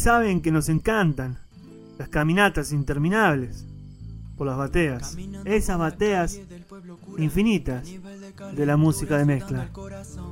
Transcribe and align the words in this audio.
Saben 0.00 0.40
que 0.40 0.50
nos 0.50 0.70
encantan 0.70 1.36
las 1.98 2.08
caminatas 2.08 2.72
interminables 2.72 3.66
por 4.34 4.46
las 4.46 4.56
bateas. 4.56 5.14
Esas 5.44 5.78
bateas 5.78 6.40
infinitas 7.18 7.86
de 8.56 8.64
la 8.64 8.78
música 8.78 9.18
de 9.18 9.26
mezcla. 9.26 9.68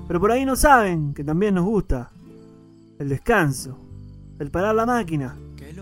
Pero 0.07 0.21
por 0.21 0.33
ahí 0.33 0.47
no 0.47 0.57
saben 0.57 1.12
que 1.12 1.23
también 1.23 1.55
nos 1.55 1.67
gusta 1.67 2.11
el 2.99 3.11
descanso, 3.11 3.78
el 4.39 4.51
parar 4.51 4.75
la 4.75 4.87
máquina, 4.87 5.37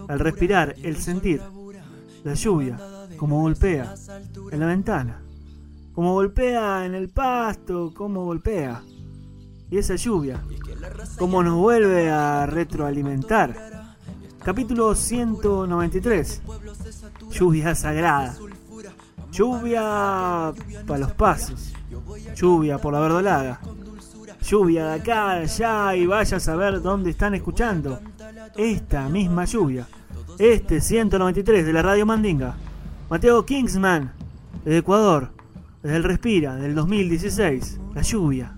el 0.08 0.18
respirar, 0.18 0.74
el 0.82 0.96
sentir, 0.96 1.40
la 2.24 2.34
lluvia, 2.34 2.80
como 3.16 3.42
golpea 3.42 3.94
en 4.50 4.58
la 4.58 4.66
ventana, 4.66 5.22
como 5.92 6.14
golpea 6.14 6.86
en 6.86 6.96
el 6.96 7.08
pasto, 7.10 7.94
como 7.94 8.24
golpea. 8.24 8.82
Y 9.68 9.78
esa 9.78 9.96
lluvia, 9.96 10.40
como 11.18 11.42
nos 11.42 11.56
vuelve 11.56 12.08
a 12.10 12.46
retroalimentar. 12.46 13.96
Capítulo 14.44 14.94
193. 14.94 16.42
Lluvia 17.32 17.74
sagrada. 17.74 18.36
Lluvia 19.32 20.52
para 20.86 21.00
los 21.00 21.12
pasos. 21.12 21.72
Lluvia 22.36 22.78
por 22.78 22.92
la 22.92 23.00
verdolaga. 23.00 23.60
Lluvia 24.40 24.86
de 24.86 25.00
acá, 25.00 25.34
de 25.34 25.42
allá 25.42 25.96
y 25.96 26.06
vaya 26.06 26.36
a 26.36 26.40
saber 26.40 26.80
dónde 26.80 27.10
están 27.10 27.34
escuchando. 27.34 28.00
Esta 28.54 29.08
misma 29.08 29.46
lluvia. 29.46 29.88
Este 30.38 30.80
193 30.80 31.66
de 31.66 31.72
la 31.72 31.82
Radio 31.82 32.06
Mandinga. 32.06 32.54
Mateo 33.10 33.44
Kingsman, 33.44 34.12
de 34.64 34.78
Ecuador. 34.78 35.32
Desde 35.82 35.96
el 35.96 36.04
Respira, 36.04 36.54
del 36.54 36.76
2016. 36.76 37.80
La 37.94 38.02
lluvia 38.02 38.55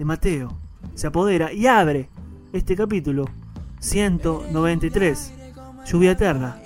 de 0.00 0.06
Mateo 0.06 0.56
se 0.94 1.08
apodera 1.08 1.52
y 1.52 1.66
abre 1.66 2.08
este 2.54 2.74
capítulo 2.74 3.26
193. 3.80 5.32
Lluvia 5.84 6.12
eterna. 6.12 6.56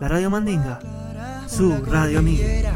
La 0.00 0.08
Radio 0.08 0.30
Mandinga. 0.30 0.80
Su 1.46 1.76
radio 1.84 2.20
amiga. 2.20 2.72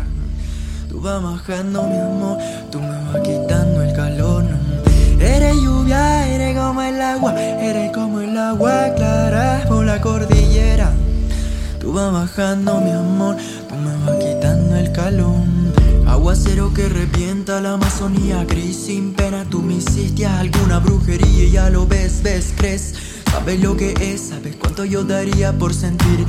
Tú 0.90 1.00
vas 1.00 1.22
bajando 1.22 1.84
mi 1.84 1.96
amor, 1.96 2.36
tú 2.70 2.80
me 2.80 2.88
vas 2.88 3.22
quitando 3.22 3.80
el 3.80 3.94
calor. 3.94 4.44
Eres 5.18 5.56
lluvia, 5.56 6.28
eres 6.28 6.54
como 6.54 6.82
el 6.82 7.00
agua, 7.00 7.40
eres 7.40 7.90
como 7.92 8.20
el 8.20 8.36
agua 8.36 8.94
clara 8.94 9.64
por 9.66 9.86
la 9.86 10.02
cordillera. 10.02 10.92
Tú 11.80 11.94
vas 11.94 12.12
bajando 12.12 12.78
mi 12.82 12.90
amor, 12.90 13.38
tú 13.70 13.74
me 13.76 13.96
vas 14.04 14.22
quitando 14.22 14.76
el 14.76 14.92
calor. 14.92 15.53
Aguacero 16.06 16.72
que 16.74 16.88
revienta 16.88 17.60
la 17.60 17.74
Amazonía 17.74 18.44
gris 18.44 18.76
sin 18.76 19.14
pena. 19.14 19.44
Tú 19.48 19.62
me 19.62 19.74
hiciste 19.74 20.26
alguna 20.26 20.78
brujería 20.78 21.44
y 21.44 21.50
ya 21.50 21.70
lo 21.70 21.86
ves, 21.86 22.22
ves, 22.22 22.52
crees. 22.56 22.94
Sabes 23.30 23.60
lo 23.60 23.76
que 23.76 23.94
es, 24.00 24.28
sabes 24.28 24.54
cuánto 24.56 24.84
yo 24.84 25.02
daría 25.02 25.52
por 25.58 25.74
sentir 25.74 26.24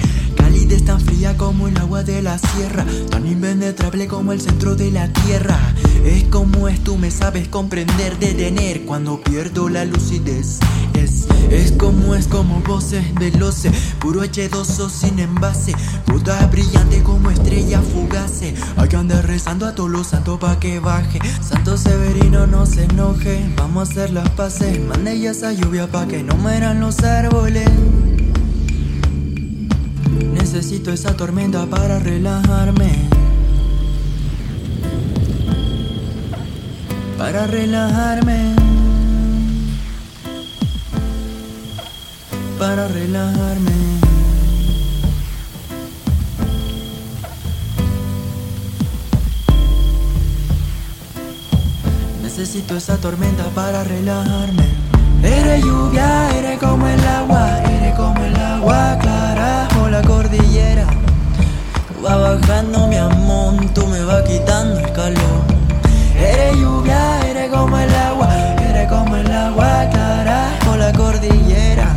calidez 0.65 0.85
tan 0.85 0.99
fría 0.99 1.37
como 1.37 1.67
el 1.67 1.77
agua 1.77 2.03
de 2.03 2.23
la 2.23 2.39
sierra, 2.39 2.85
tan 3.11 3.27
impenetrable 3.27 4.07
como 4.07 4.31
el 4.31 4.41
centro 4.41 4.75
de 4.75 4.89
la 4.89 5.07
tierra. 5.13 5.59
Es 6.03 6.23
como 6.23 6.67
es, 6.67 6.83
tú 6.83 6.97
me 6.97 7.11
sabes 7.11 7.47
comprender, 7.47 8.17
detener 8.17 8.83
cuando 8.85 9.21
pierdo 9.21 9.69
la 9.69 9.85
lucidez. 9.85 10.59
Es, 10.95 11.27
es 11.51 11.71
como 11.73 12.15
es, 12.15 12.27
como 12.27 12.61
voces 12.61 13.13
del 13.15 13.43
oce, 13.43 13.71
puro 13.99 14.23
H2O 14.23 14.89
sin 14.89 15.19
envase, 15.19 15.73
puta 16.05 16.43
brillante 16.47 17.03
como 17.03 17.29
estrella 17.29 17.81
fugace. 17.81 18.55
Hay 18.77 18.87
que 18.87 18.95
andar 18.95 19.27
rezando 19.27 19.67
a 19.67 19.75
todos 19.75 19.91
los 19.91 20.07
santos 20.07 20.39
pa' 20.39 20.59
que 20.59 20.79
baje. 20.79 21.19
Santo 21.47 21.77
Severino 21.77 22.47
no 22.47 22.65
se 22.65 22.85
enoje, 22.85 23.53
vamos 23.55 23.89
a 23.89 23.91
hacer 23.91 24.09
las 24.11 24.29
paces. 24.31 24.79
Mande 24.79 25.19
ya 25.19 25.31
esa 25.31 25.53
lluvia 25.53 25.85
pa' 25.85 26.07
que 26.07 26.23
no 26.23 26.35
mueran 26.37 26.79
los 26.79 27.03
árboles. 27.03 27.69
Necesito 30.45 30.91
esa 30.91 31.17
tormenta 31.17 31.65
para 31.65 31.97
relajarme. 31.97 32.91
Para 37.17 37.47
relajarme. 37.47 38.53
Para 42.59 42.87
relajarme. 42.89 43.71
Necesito 52.21 52.77
esa 52.77 52.97
tormenta 52.97 53.45
para 53.55 53.83
relajarme. 53.83 54.67
Eres 55.23 55.65
lluvia, 55.65 56.37
eres 56.37 56.59
como 56.59 56.85
el 56.87 56.99
agua, 56.99 57.63
eres 57.63 57.95
como 57.95 58.23
el 58.23 58.35
agua 58.35 58.99
clara 59.01 59.74
como 59.85 59.97
la 59.97 60.01
cordillera. 60.01 60.87
Va 62.03 62.15
bajando 62.15 62.87
mi 62.87 62.97
amor, 62.97 63.53
tú 63.75 63.85
me 63.85 64.03
vas 64.03 64.23
quitando 64.23 64.79
el 64.79 64.91
calor. 64.93 65.43
Eres 66.17 66.55
lluvia, 66.57 67.21
eres 67.29 67.51
como 67.51 67.77
el 67.77 67.93
agua, 67.93 68.33
eres 68.67 68.89
como 68.89 69.15
el 69.15 69.31
agua 69.31 69.87
clara 69.91 70.49
como 70.63 70.77
la 70.77 70.91
cordillera. 70.91 71.93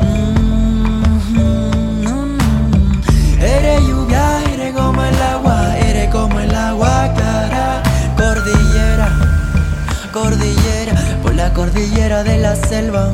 Mm-hmm. 0.00 1.38
Eres 3.40 3.80
lluvia, 3.86 4.42
eres 4.52 4.74
como 4.74 5.04
el 5.04 5.22
agua, 5.22 5.78
eres 5.78 6.10
como 6.10 6.40
el 6.40 6.52
agua 6.52 7.14
cordillera, 8.16 9.08
cordillera, 10.12 10.94
por 11.22 11.34
la 11.36 11.52
cordillera 11.52 12.24
de 12.24 12.38
la 12.38 12.56
selva 12.56 13.12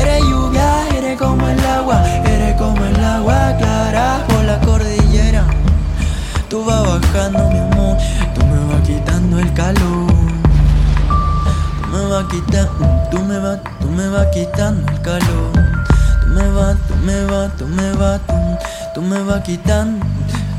Eres 0.00 0.22
lluvia, 0.24 0.88
eres 0.96 1.18
como 1.18 1.46
el 1.48 1.60
agua, 1.66 2.02
eres 2.24 2.56
como 2.56 2.84
el 2.84 3.04
agua 3.04 3.56
clara 3.58 4.24
por 4.28 4.44
la 4.44 4.58
cordillera. 4.60 5.44
Tú 6.48 6.64
vas 6.64 6.82
bajando 6.82 7.50
mi 7.50 7.58
amor, 7.58 7.96
tú 8.34 8.44
me 8.46 8.58
vas 8.72 8.86
quitando 8.86 9.38
el 9.38 9.52
calor. 9.54 10.12
Tú 11.80 11.88
me 11.92 12.06
vas 12.06 12.24
quitando, 12.30 13.08
tú 13.10 13.18
me 13.20 13.38
vas, 13.38 13.58
tú 13.80 13.88
me 13.88 14.08
vas 14.08 14.26
quitando 14.32 14.90
el 14.92 15.00
calor. 15.02 15.52
Tú 16.22 16.28
me 16.28 16.50
vas, 16.50 16.76
tú 16.88 16.94
me 17.04 17.24
vas, 17.26 17.56
tú 17.58 17.66
me 17.66 17.92
vas, 17.92 18.20
tú, 18.26 18.34
tú 18.94 19.02
me 19.02 19.22
vas 19.22 19.42
quitando, 19.42 20.04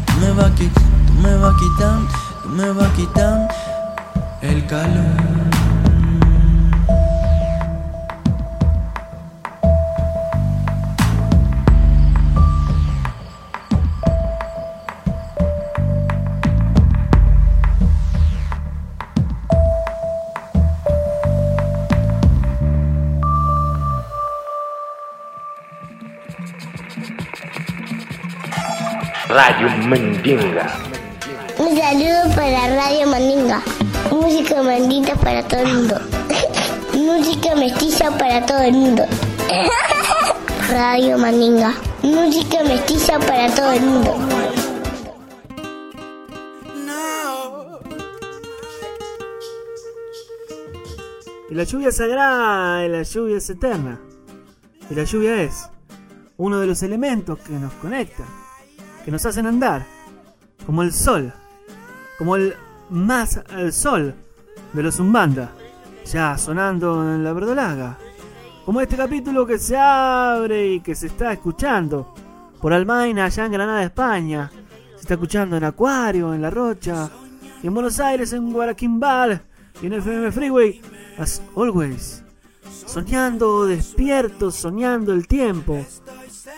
tú 0.06 0.14
me 0.22 0.32
vas 0.32 0.52
quitando, 0.52 0.88
tú 1.08 1.14
me 1.22 1.36
vas 1.38 1.54
quitando, 1.60 2.10
tú 2.44 2.50
me 2.50 2.72
vas 2.72 2.92
quitando 2.94 3.48
el 4.42 4.66
calor. 4.68 5.43
Radio 29.54 29.88
Mandinga. 29.88 30.66
Un 31.60 31.78
saludo 31.78 32.36
para 32.36 32.76
Radio 32.76 33.06
Mandinga. 33.08 33.62
Música 34.10 34.64
mandita 34.64 35.14
para 35.16 35.48
todo 35.48 35.60
el 35.60 35.74
mundo. 35.74 36.02
Música 36.94 37.56
mestiza 37.56 38.10
para 38.18 38.44
todo 38.48 38.62
el 38.64 38.74
mundo. 38.74 39.06
Radio 40.72 41.20
Mandinga. 41.20 41.76
Música 42.02 42.64
mestiza 42.64 43.20
para 43.20 43.54
todo 43.54 43.74
el 43.74 43.82
mundo. 43.82 44.18
Y 51.52 51.54
la 51.54 51.64
lluvia 51.64 51.90
es 51.90 51.98
sagrada, 51.98 52.84
y 52.86 52.90
la 52.90 53.04
lluvia 53.04 53.38
es 53.38 53.50
eterna. 53.52 54.02
Y 54.90 54.96
la 54.96 55.04
lluvia 55.04 55.44
es 55.44 55.70
uno 56.38 56.60
de 56.60 56.66
los 56.66 56.82
elementos 56.82 57.38
que 57.38 57.54
nos 57.54 57.72
conectan, 57.74 58.26
que 59.04 59.12
nos 59.12 59.26
hacen 59.26 59.46
andar, 59.46 59.86
como 60.66 60.82
el 60.82 60.94
sol, 60.94 61.34
como 62.18 62.36
el 62.36 62.56
más 62.90 63.40
el 63.58 63.74
sol 63.74 64.14
de 64.74 64.84
los 64.84 64.96
Zumbanda, 64.96 65.52
ya 66.06 66.38
sonando 66.38 67.02
en 67.14 67.24
la 67.24 67.34
verdolaga. 67.34 67.98
Como 68.66 68.80
este 68.80 68.96
capítulo 68.96 69.46
que 69.46 69.60
se 69.60 69.78
abre 69.78 70.74
y 70.74 70.80
que 70.80 70.96
se 70.96 71.08
está 71.08 71.34
escuchando 71.34 72.14
por 72.62 72.72
Almaina, 72.72 73.26
allá 73.26 73.46
en 73.46 73.52
Granada, 73.52 73.84
España. 73.84 74.50
Se 74.96 75.02
está 75.02 75.16
escuchando 75.16 75.58
en 75.58 75.66
Acuario, 75.66 76.34
en 76.34 76.42
La 76.42 76.50
Rocha, 76.50 77.10
y 77.62 77.68
en 77.68 77.74
Buenos 77.74 78.00
Aires, 78.00 78.32
en 78.32 78.54
Guaraquimbal, 78.54 79.42
y 79.82 79.88
en 79.88 79.94
FM 79.94 80.32
Freeway, 80.32 80.82
as 81.18 81.42
always. 81.58 82.24
Soñando, 82.86 83.66
despierto, 83.66 84.50
soñando 84.50 85.12
el 85.12 85.28
tiempo. 85.28 85.86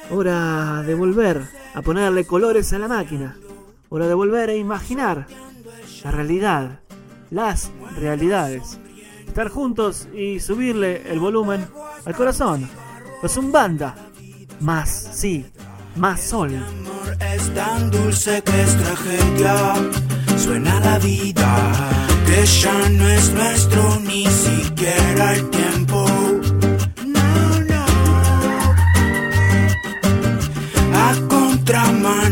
Hora 0.10 0.84
de 0.84 0.96
volver 0.96 1.42
a 1.74 1.82
ponerle 1.82 2.26
colores 2.26 2.74
a 2.74 2.80
la 2.80 2.88
máquina. 2.88 3.38
Hora 3.90 4.08
de 4.08 4.14
volver 4.14 4.50
a 4.50 4.56
imaginar 4.56 5.28
la 6.04 6.12
realidad, 6.12 6.80
las 7.30 7.72
realidades. 7.98 8.80
Estar 9.28 9.50
juntos 9.50 10.08
y 10.14 10.40
subirle 10.40 11.12
el 11.12 11.20
volumen 11.20 11.68
al 12.06 12.16
corazón. 12.16 12.70
Los 13.22 13.52
banda 13.52 13.96
Más, 14.60 15.10
sí, 15.14 15.46
más 15.96 16.22
sol. 16.22 16.54
es 17.34 17.54
tan 17.54 17.92
dulce 17.92 18.42
que 18.44 18.62
es 18.62 18.78
tragedia. 18.78 19.74
Suena 20.38 20.80
la 20.80 21.00
vida, 21.00 22.08
que 22.26 22.46
ya 22.46 22.90
no 22.90 23.08
es 23.08 23.34
nuestro 23.34 24.00
ni 24.02 24.26
siquiera 24.28 25.34
el 25.34 25.50
tiempo. 25.50 26.05
A 31.65 31.67
contramano 31.67 32.25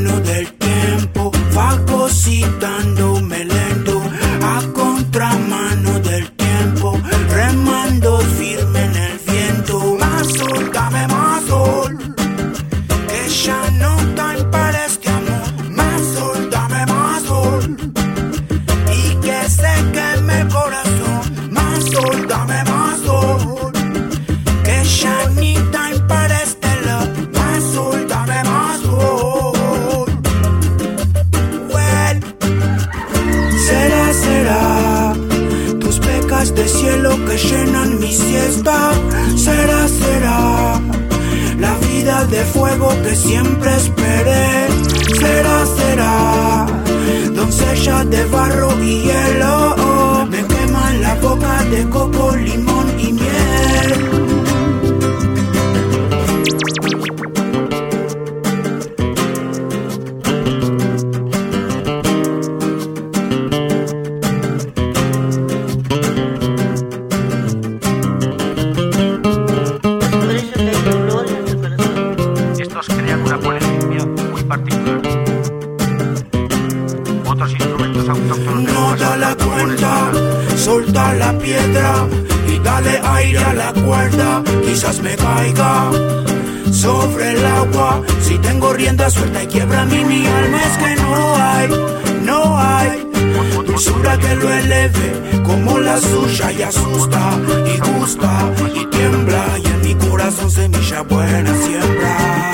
como 95.44 95.80
la 95.80 95.99
suya 95.99 96.51
y 96.51 96.61
asusta 96.61 97.39
y 97.65 97.80
gusta 97.80 98.51
y 98.75 98.85
tiembla. 98.87 99.45
Y 99.63 99.68
en 99.68 99.81
mi 99.81 99.95
corazón 99.95 100.49
semilla 100.51 101.01
buena 101.01 101.53
siembra. 101.56 102.53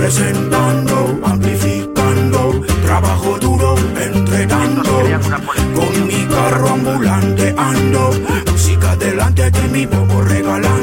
representando, 0.00 1.20
amplificando, 1.24 2.62
trabajo 2.84 3.38
duro, 3.38 3.76
policía. 3.76 5.40
Con 5.74 6.06
mi 6.06 6.24
carro 6.26 6.68
ambulante 6.68 7.54
ando, 7.56 8.10
música 8.50 8.96
delante 8.96 9.50
de 9.50 9.68
mi 9.68 9.86
bobo 9.86 10.22
regalando. 10.22 10.79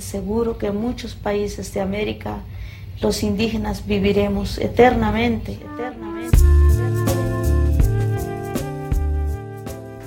Seguro 0.00 0.58
que 0.58 0.68
en 0.68 0.76
muchos 0.76 1.14
países 1.14 1.72
de 1.74 1.80
América 1.80 2.38
los 3.00 3.22
indígenas 3.22 3.86
viviremos 3.86 4.58
eternamente, 4.58 5.52
eternamente. 5.52 6.38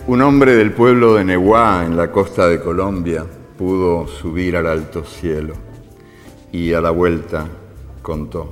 Un 0.06 0.22
hombre 0.22 0.56
del 0.56 0.74
pueblo 0.74 1.16
de 1.16 1.24
Neguá, 1.24 1.84
en 1.86 1.96
la 1.96 2.12
costa 2.12 2.48
de 2.48 2.60
Colombia, 2.60 3.26
pudo 3.58 4.08
subir 4.08 4.58
al 4.58 4.68
alto 4.68 5.04
cielo 5.06 5.54
y 6.52 6.74
a 6.74 6.82
la 6.82 6.92
vuelta 6.92 7.48
contó. 8.02 8.50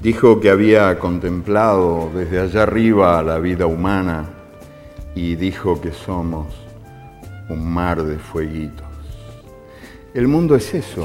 Dijo 0.00 0.38
que 0.38 0.50
había 0.50 0.98
contemplado 0.98 2.10
desde 2.14 2.40
allá 2.40 2.62
arriba 2.62 3.22
la 3.22 3.38
vida 3.38 3.66
humana 3.66 4.30
y 5.14 5.34
dijo 5.34 5.80
que 5.80 5.92
somos 5.92 6.46
un 7.48 7.72
mar 7.72 8.02
de 8.02 8.18
fueguitos. 8.18 8.83
El 10.14 10.28
mundo 10.28 10.54
es 10.54 10.72
eso, 10.72 11.04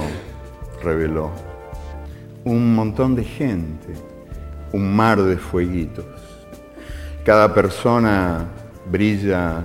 reveló. 0.84 1.32
Un 2.46 2.76
montón 2.76 3.16
de 3.16 3.24
gente, 3.24 3.96
un 4.72 4.96
mar 4.96 5.20
de 5.20 5.36
fueguitos. 5.36 6.06
Cada 7.26 7.52
persona 7.52 8.46
brilla 8.86 9.64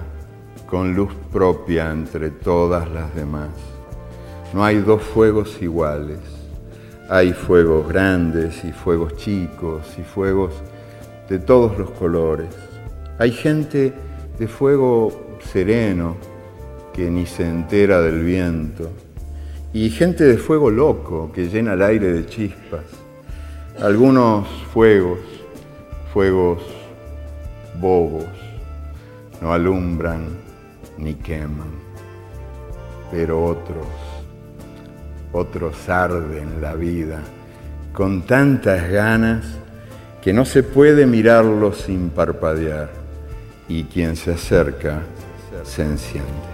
con 0.67 0.95
luz 0.95 1.13
propia 1.31 1.91
entre 1.91 2.31
todas 2.31 2.91
las 2.91 3.15
demás. 3.15 3.51
No 4.55 4.65
hay 4.65 4.79
dos 4.79 5.03
fuegos 5.03 5.61
iguales. 5.61 6.21
Hay 7.11 7.35
fuegos 7.35 7.87
grandes 7.87 8.65
y 8.65 8.73
fuegos 8.73 9.15
chicos 9.17 9.83
y 9.99 10.03
fuegos 10.05 10.55
de 11.29 11.39
todos 11.39 11.77
los 11.77 11.91
colores. 11.91 12.49
Hay 13.19 13.31
gente 13.31 13.93
de 14.39 14.49
fuego 14.49 15.37
sereno 15.53 16.17
que 16.95 17.11
ni 17.11 17.27
se 17.27 17.47
entera 17.47 18.01
del 18.01 18.25
viento 18.25 18.89
y 19.75 19.91
gente 19.91 20.23
de 20.23 20.39
fuego 20.39 20.71
loco 20.71 21.33
que 21.35 21.49
llena 21.49 21.73
el 21.73 21.83
aire 21.83 22.13
de 22.13 22.27
chispas. 22.27 22.85
Algunos 23.83 24.47
fuegos, 24.73 25.19
fuegos 26.13 26.63
bobos, 27.81 28.25
no 29.43 29.53
alumbran 29.53 30.29
ni 30.97 31.15
queman, 31.15 31.73
pero 33.11 33.45
otros, 33.45 33.87
otros 35.33 35.89
arden 35.89 36.63
la 36.63 36.77
vida 36.77 37.21
con 37.93 38.23
tantas 38.23 38.89
ganas 38.89 39.45
que 40.23 40.33
no 40.33 40.45
se 40.45 40.63
puede 40.63 41.05
mirarlos 41.05 41.79
sin 41.79 42.11
parpadear 42.11 42.91
y 43.69 43.83
quien 43.85 44.15
se 44.15 44.35
acerca 44.35 45.03
se 45.65 45.83
enciende. 45.83 46.54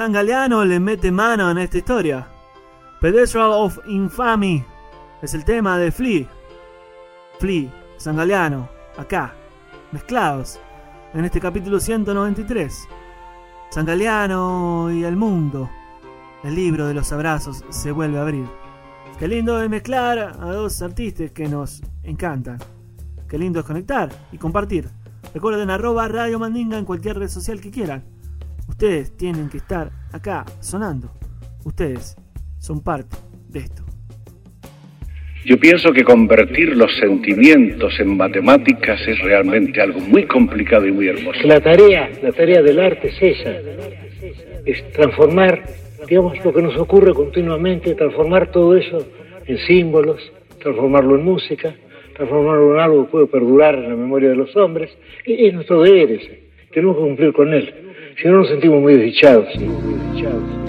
San 0.00 0.12
Galeano 0.12 0.64
le 0.64 0.80
mete 0.80 1.12
mano 1.12 1.50
en 1.50 1.58
esta 1.58 1.76
historia. 1.76 2.26
Pedestral 3.02 3.50
of 3.52 3.78
Infamy 3.86 4.64
es 5.20 5.34
el 5.34 5.44
tema 5.44 5.76
de 5.76 5.92
Flea. 5.92 6.26
Flea, 7.38 7.70
San 7.98 8.16
Galeano, 8.16 8.66
acá, 8.96 9.34
mezclados, 9.92 10.58
en 11.12 11.26
este 11.26 11.38
capítulo 11.38 11.78
193. 11.78 12.88
San 13.68 13.84
Galeano 13.84 14.90
y 14.90 15.04
el 15.04 15.16
mundo. 15.16 15.68
El 16.44 16.54
libro 16.54 16.86
de 16.86 16.94
los 16.94 17.12
abrazos 17.12 17.62
se 17.68 17.92
vuelve 17.92 18.16
a 18.16 18.22
abrir. 18.22 18.46
Qué 19.18 19.28
lindo 19.28 19.62
es 19.62 19.68
mezclar 19.68 20.18
a 20.18 20.50
dos 20.50 20.80
artistas 20.80 21.30
que 21.32 21.46
nos 21.46 21.82
encantan. 22.04 22.58
Qué 23.28 23.36
lindo 23.36 23.60
es 23.60 23.66
conectar 23.66 24.08
y 24.32 24.38
compartir. 24.38 24.88
Recuerden 25.34 25.68
arroba 25.68 26.08
Radio 26.08 26.38
Mandinga 26.38 26.78
en 26.78 26.86
cualquier 26.86 27.18
red 27.18 27.28
social 27.28 27.60
que 27.60 27.70
quieran. 27.70 28.19
Ustedes 28.70 29.16
tienen 29.16 29.50
que 29.50 29.56
estar 29.56 29.90
acá 30.12 30.44
sonando. 30.60 31.10
Ustedes 31.64 32.16
son 32.60 32.82
parte 32.82 33.16
de 33.48 33.58
esto. 33.58 33.82
Yo 35.44 35.58
pienso 35.58 35.92
que 35.92 36.04
convertir 36.04 36.76
los 36.76 36.96
sentimientos 36.96 37.98
en 37.98 38.16
matemáticas 38.16 39.00
es 39.08 39.18
realmente 39.20 39.80
algo 39.80 39.98
muy 40.00 40.24
complicado 40.24 40.86
y 40.86 40.92
muy 40.92 41.08
hermoso. 41.08 41.40
La 41.44 41.60
tarea, 41.60 42.10
la 42.22 42.30
tarea 42.30 42.62
del 42.62 42.78
arte 42.78 43.08
es 43.08 43.40
esa, 43.40 43.56
es 44.64 44.92
transformar, 44.92 45.64
digamos, 46.08 46.42
lo 46.44 46.52
que 46.54 46.62
nos 46.62 46.76
ocurre 46.78 47.12
continuamente, 47.12 47.96
transformar 47.96 48.52
todo 48.52 48.76
eso 48.76 49.04
en 49.46 49.58
símbolos, 49.66 50.32
transformarlo 50.60 51.16
en 51.16 51.24
música, 51.24 51.74
transformarlo 52.14 52.74
en 52.74 52.80
algo 52.80 53.04
que 53.04 53.10
puede 53.10 53.26
perdurar 53.26 53.74
en 53.74 53.88
la 53.88 53.96
memoria 53.96 54.28
de 54.28 54.36
los 54.36 54.54
hombres. 54.56 54.90
Y 55.26 55.48
es 55.48 55.54
nuestro 55.54 55.82
deber 55.82 56.12
ese, 56.12 56.50
tenemos 56.72 56.96
que 56.96 57.02
cumplir 57.02 57.32
con 57.32 57.52
él. 57.52 57.89
Si 58.20 58.28
no 58.28 58.38
nos 58.38 58.48
sentimos 58.48 58.82
muy 58.82 58.96
desdichados. 58.96 59.48
Muy 59.56 59.94
desdichados. 59.94 60.60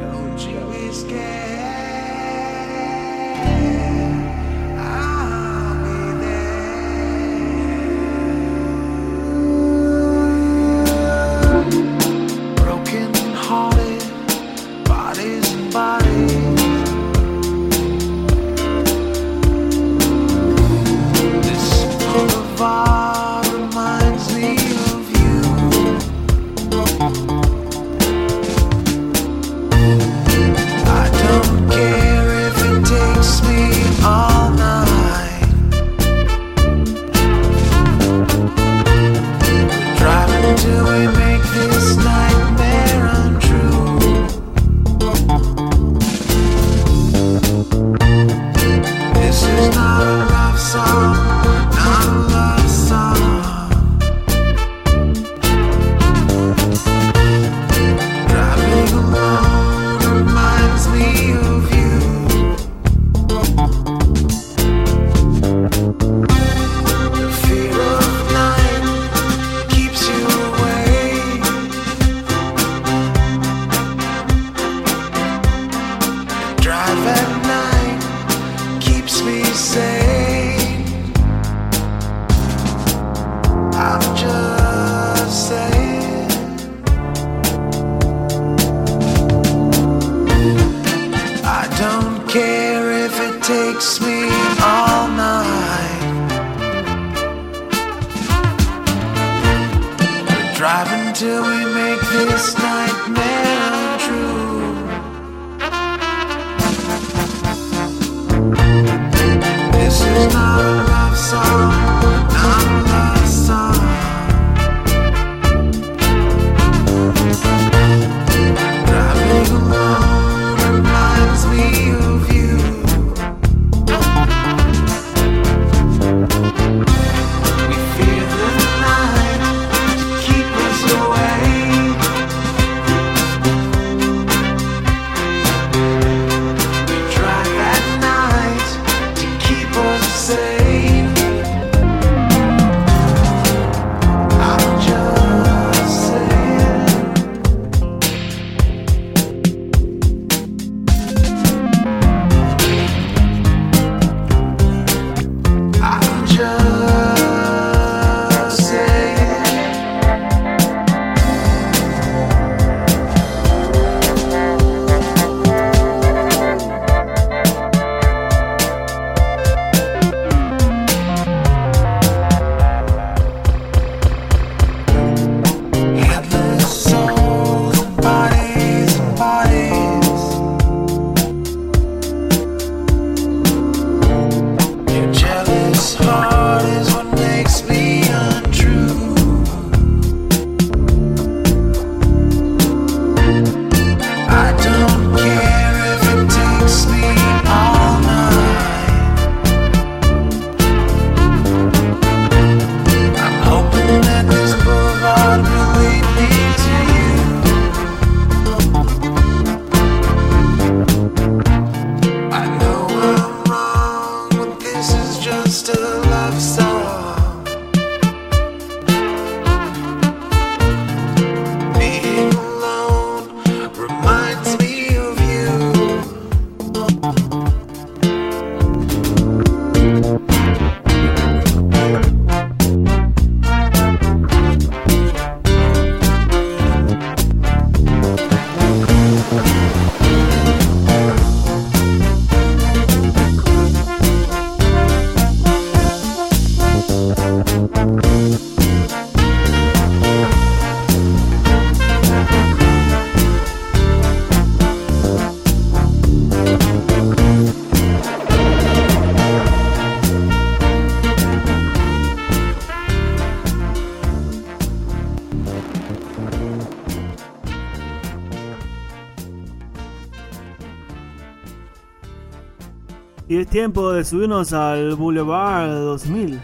Tiempo 273.52 273.92
de 273.92 274.06
subirnos 274.06 274.54
al 274.54 274.96
Boulevard 274.96 275.72
2000. 275.72 276.40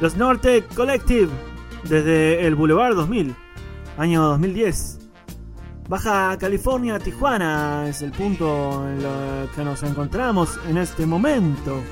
Los 0.00 0.16
Norte 0.16 0.64
Collective, 0.76 1.28
desde 1.82 2.46
el 2.46 2.54
Boulevard 2.54 2.94
2000, 2.94 3.34
año 3.98 4.22
2010. 4.22 5.00
Baja 5.88 6.38
California, 6.38 7.00
Tijuana 7.00 7.88
es 7.88 8.02
el 8.02 8.12
punto 8.12 8.88
en 8.88 9.04
el 9.04 9.48
que 9.50 9.64
nos 9.64 9.82
encontramos 9.82 10.60
en 10.68 10.78
este 10.78 11.06
momento. 11.06 11.82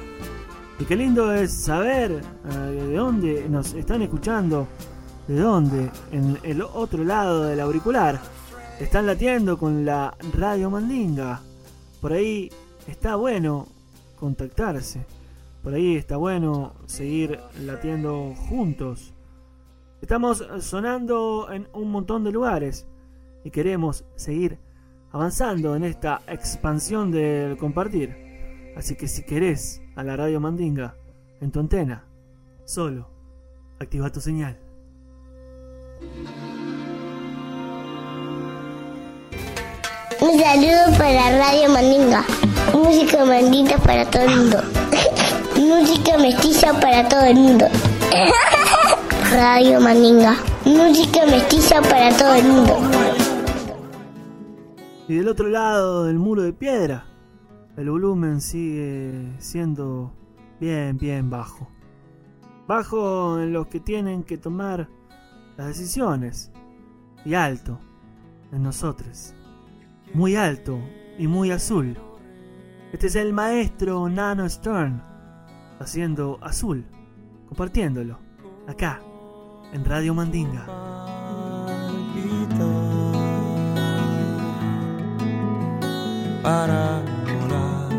Y 0.78 0.84
qué 0.84 0.94
lindo 0.94 1.34
es 1.34 1.52
saber 1.52 2.12
eh, 2.12 2.56
de 2.56 2.94
dónde 2.94 3.48
nos 3.48 3.74
están 3.74 4.02
escuchando, 4.02 4.68
de 5.26 5.40
dónde, 5.40 5.90
en 6.12 6.38
el 6.44 6.62
otro 6.62 7.02
lado 7.02 7.42
del 7.42 7.58
auricular. 7.58 8.20
Están 8.78 9.06
latiendo 9.06 9.58
con 9.58 9.84
la 9.84 10.14
Radio 10.34 10.70
Mandinga. 10.70 11.40
Por 12.00 12.12
ahí 12.12 12.48
está 12.86 13.16
bueno 13.16 13.66
contactarse. 14.18 15.04
Por 15.62 15.74
ahí 15.74 15.96
está 15.96 16.16
bueno 16.16 16.74
seguir 16.86 17.38
latiendo 17.64 18.34
juntos. 18.48 19.12
Estamos 20.00 20.44
sonando 20.60 21.48
en 21.50 21.68
un 21.72 21.90
montón 21.90 22.24
de 22.24 22.32
lugares 22.32 22.86
y 23.44 23.50
queremos 23.50 24.04
seguir 24.16 24.58
avanzando 25.10 25.74
en 25.74 25.84
esta 25.84 26.20
expansión 26.26 27.10
del 27.10 27.56
compartir. 27.56 28.16
Así 28.76 28.94
que 28.94 29.08
si 29.08 29.24
querés 29.24 29.82
a 29.96 30.04
la 30.04 30.16
radio 30.16 30.40
Mandinga 30.40 30.96
en 31.40 31.50
tu 31.50 31.60
antena, 31.60 32.04
solo 32.64 33.10
activa 33.80 34.10
tu 34.10 34.20
señal. 34.20 34.58
Un 40.20 40.36
saludo 40.36 40.98
para 40.98 41.38
Radio 41.38 41.68
Mandinga. 41.68 42.24
Música 42.74 43.24
mandita 43.24 43.78
para 43.78 44.04
todo 44.10 44.22
el 44.22 44.36
mundo. 44.36 44.58
Música 45.56 46.18
mestiza 46.18 46.72
para 46.80 47.08
todo 47.08 47.22
el 47.22 47.36
mundo. 47.36 47.66
Radio 49.30 49.80
Mandinga. 49.80 50.34
Música 50.64 51.24
mestiza 51.24 51.80
para 51.82 52.10
todo 52.16 52.34
el 52.34 52.44
mundo. 52.48 52.76
Y 55.06 55.14
del 55.14 55.28
otro 55.28 55.48
lado 55.48 56.06
del 56.06 56.18
muro 56.18 56.42
de 56.42 56.52
piedra, 56.52 57.04
el 57.76 57.88
volumen 57.88 58.40
sigue 58.40 59.36
siendo 59.38 60.12
bien, 60.58 60.98
bien 60.98 61.30
bajo. 61.30 61.68
Bajo 62.66 63.38
en 63.38 63.52
los 63.52 63.68
que 63.68 63.78
tienen 63.78 64.24
que 64.24 64.36
tomar 64.36 64.88
las 65.56 65.68
decisiones. 65.68 66.50
Y 67.24 67.34
alto 67.34 67.78
en 68.50 68.64
nosotros. 68.64 69.34
Muy 70.14 70.36
alto 70.36 70.78
y 71.18 71.26
muy 71.26 71.50
azul. 71.50 71.96
Este 72.92 73.08
es 73.08 73.16
el 73.16 73.32
maestro 73.32 74.08
Nano 74.08 74.48
Stern 74.48 75.02
haciendo 75.78 76.38
azul, 76.42 76.84
compartiéndolo 77.48 78.18
acá 78.66 79.00
en 79.72 79.84
Radio 79.84 80.14
Mandinga. 80.14 80.66
para 86.48 87.02
volar 87.26 87.90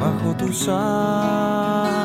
bajo 0.00 0.34
tu 0.36 0.52
sábana 0.52 2.01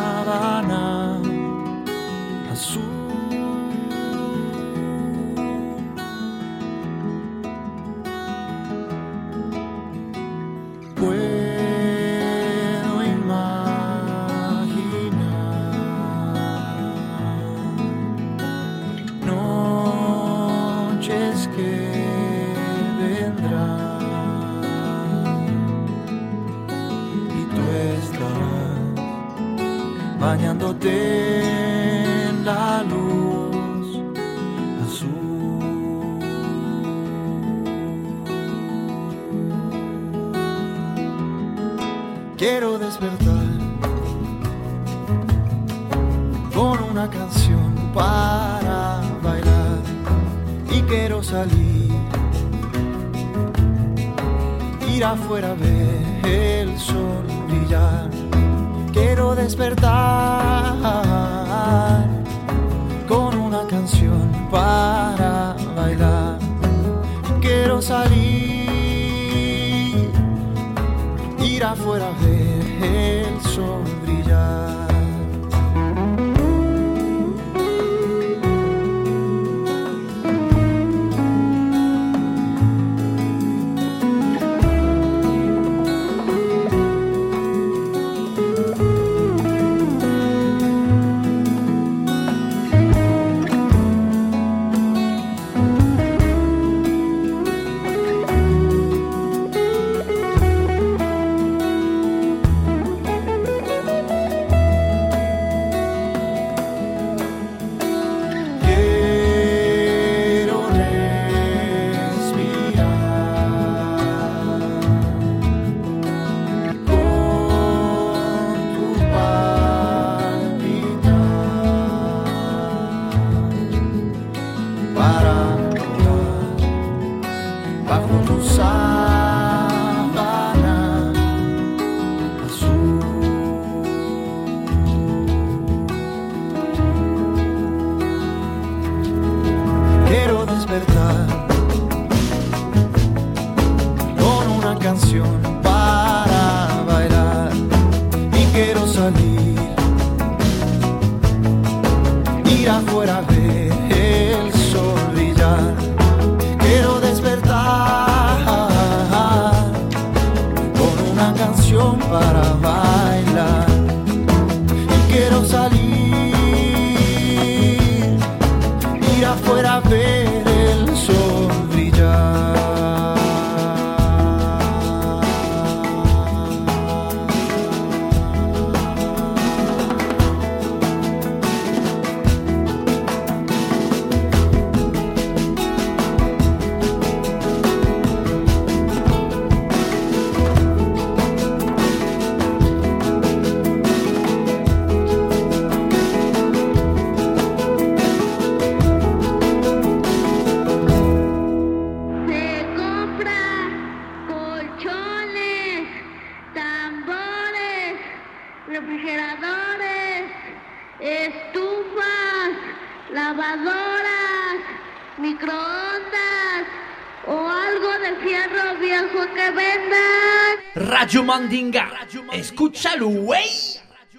Mandinga. 221.38 221.92
Escúchalo, 222.34 223.10
güey. 223.10 223.46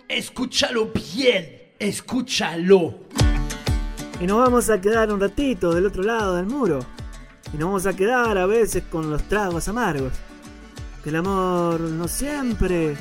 Escúchalo 0.06 0.92
bien. 0.94 1.72
Escúchalo. 1.76 2.94
Y 4.20 4.26
nos 4.26 4.38
vamos 4.38 4.70
a 4.70 4.80
quedar 4.80 5.12
un 5.12 5.18
ratito 5.18 5.74
del 5.74 5.86
otro 5.86 6.04
lado 6.04 6.36
del 6.36 6.46
muro. 6.46 6.78
Y 7.52 7.56
nos 7.56 7.66
vamos 7.66 7.86
a 7.86 7.92
quedar 7.94 8.38
a 8.38 8.46
veces 8.46 8.84
con 8.84 9.10
los 9.10 9.24
tragos 9.24 9.66
amargos. 9.66 10.12
Que 11.02 11.10
el 11.10 11.16
amor 11.16 11.80
no 11.80 12.06
siempre 12.06 12.96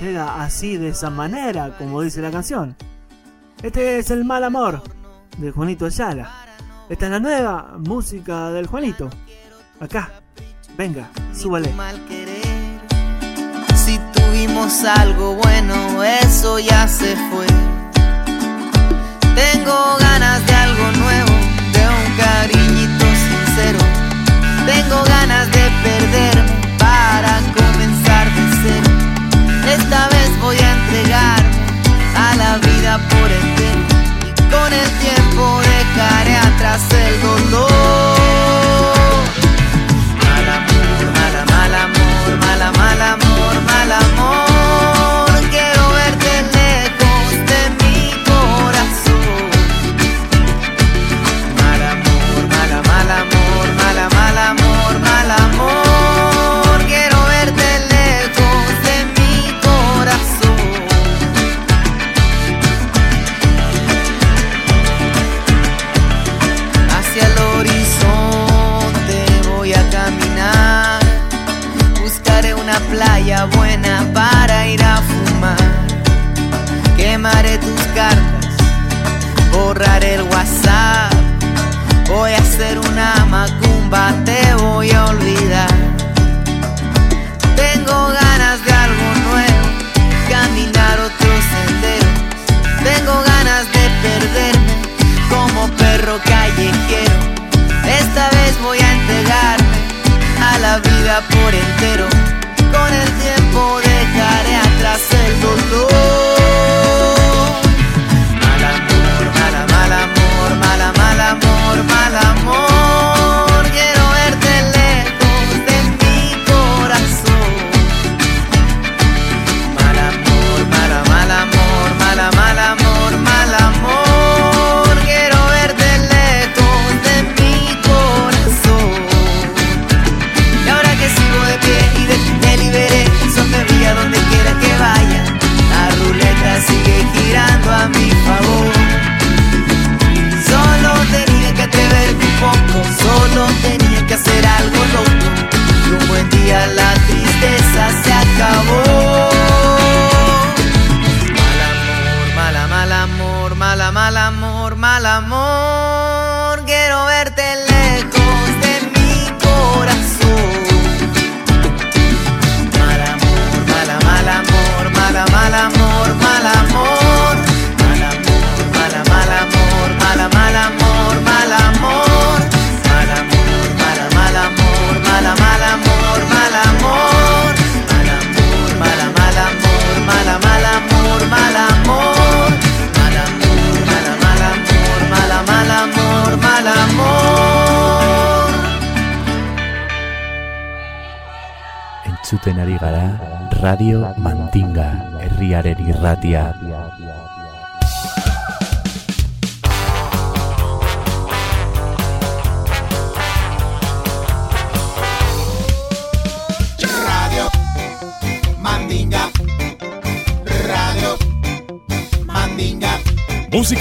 llega 0.00 0.42
así 0.42 0.78
de 0.78 0.88
esa 0.88 1.10
manera, 1.10 1.76
como 1.76 2.00
dice 2.00 2.22
la 2.22 2.30
canción. 2.30 2.74
Este 3.62 3.98
es 3.98 4.10
el 4.10 4.24
mal 4.24 4.44
amor 4.44 4.82
de 5.36 5.50
Juanito 5.50 5.84
Ayala. 5.84 6.56
Esta 6.88 7.04
es 7.04 7.10
la 7.12 7.20
nueva 7.20 7.76
música 7.76 8.50
del 8.50 8.66
Juanito. 8.66 9.10
Acá, 9.78 10.10
venga, 10.74 11.10
súbale. 11.34 11.70
Tuvimos 14.18 14.84
algo 14.84 15.34
bueno, 15.34 16.02
eso 16.02 16.58
ya 16.58 16.86
se 16.88 17.16
fue. 17.30 17.46
Tengo 19.34 19.96
ganas 20.00 20.44
de 20.46 20.54
algo 20.54 20.86
nuevo, 20.92 21.34
de 21.74 21.82
un 21.98 22.06
cariñito 22.16 23.06
sincero. 23.26 23.78
Tengo 24.66 25.02
ganas 25.04 25.46
de 25.52 25.64
perderme 25.84 26.76
para 26.78 27.40
comenzar 27.58 28.26
de 28.34 28.44
cero. 28.62 28.90
Esta 29.76 30.08
vez 30.08 30.30
voy 30.40 30.56
a 30.58 30.72
entregarme 30.72 31.58
a 32.16 32.36
la 32.36 32.58
vida 32.58 32.98
por 33.12 33.30
entero. 33.40 33.82
Y 34.26 34.42
con 34.52 34.72
el 34.72 34.90
tiempo 35.04 35.60
dejaré 35.60 36.36
atrás 36.36 36.82
el 36.92 37.20
dolor. 37.22 37.67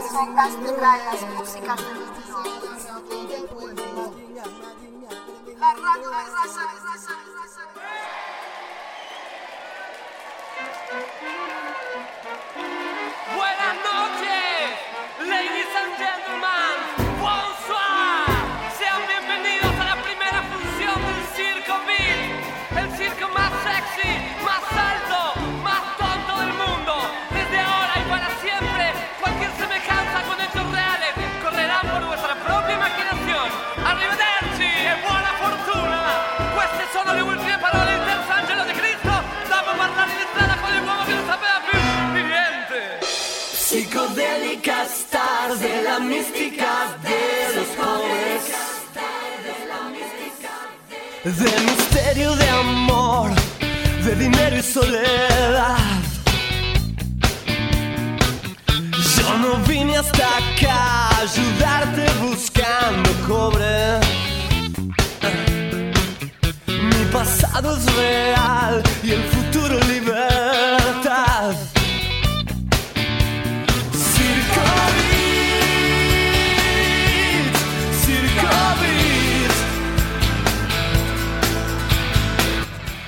las 0.00 0.14
ondas 0.14 0.52
de 0.62 0.72
playas, 0.74 1.26
músicas 1.36 1.76
de 1.76 2.17
de 51.36 51.60
misterio 51.60 52.34
de 52.36 52.48
amor, 52.48 53.30
de 54.02 54.14
dinero 54.16 54.56
y 54.56 54.62
soledad. 54.62 55.76
Yo 59.16 59.38
no 59.38 59.56
vine 59.66 59.98
hasta 59.98 60.26
acá 60.26 61.08
a 61.08 61.20
ayudarte 61.20 62.06
buscando 62.20 63.10
cobre. 63.26 64.07
Pasado 67.12 67.76
es 67.76 67.96
real 67.96 68.82
y 69.02 69.10
el 69.10 69.22
futuro 69.24 69.78
libertad. 69.86 71.54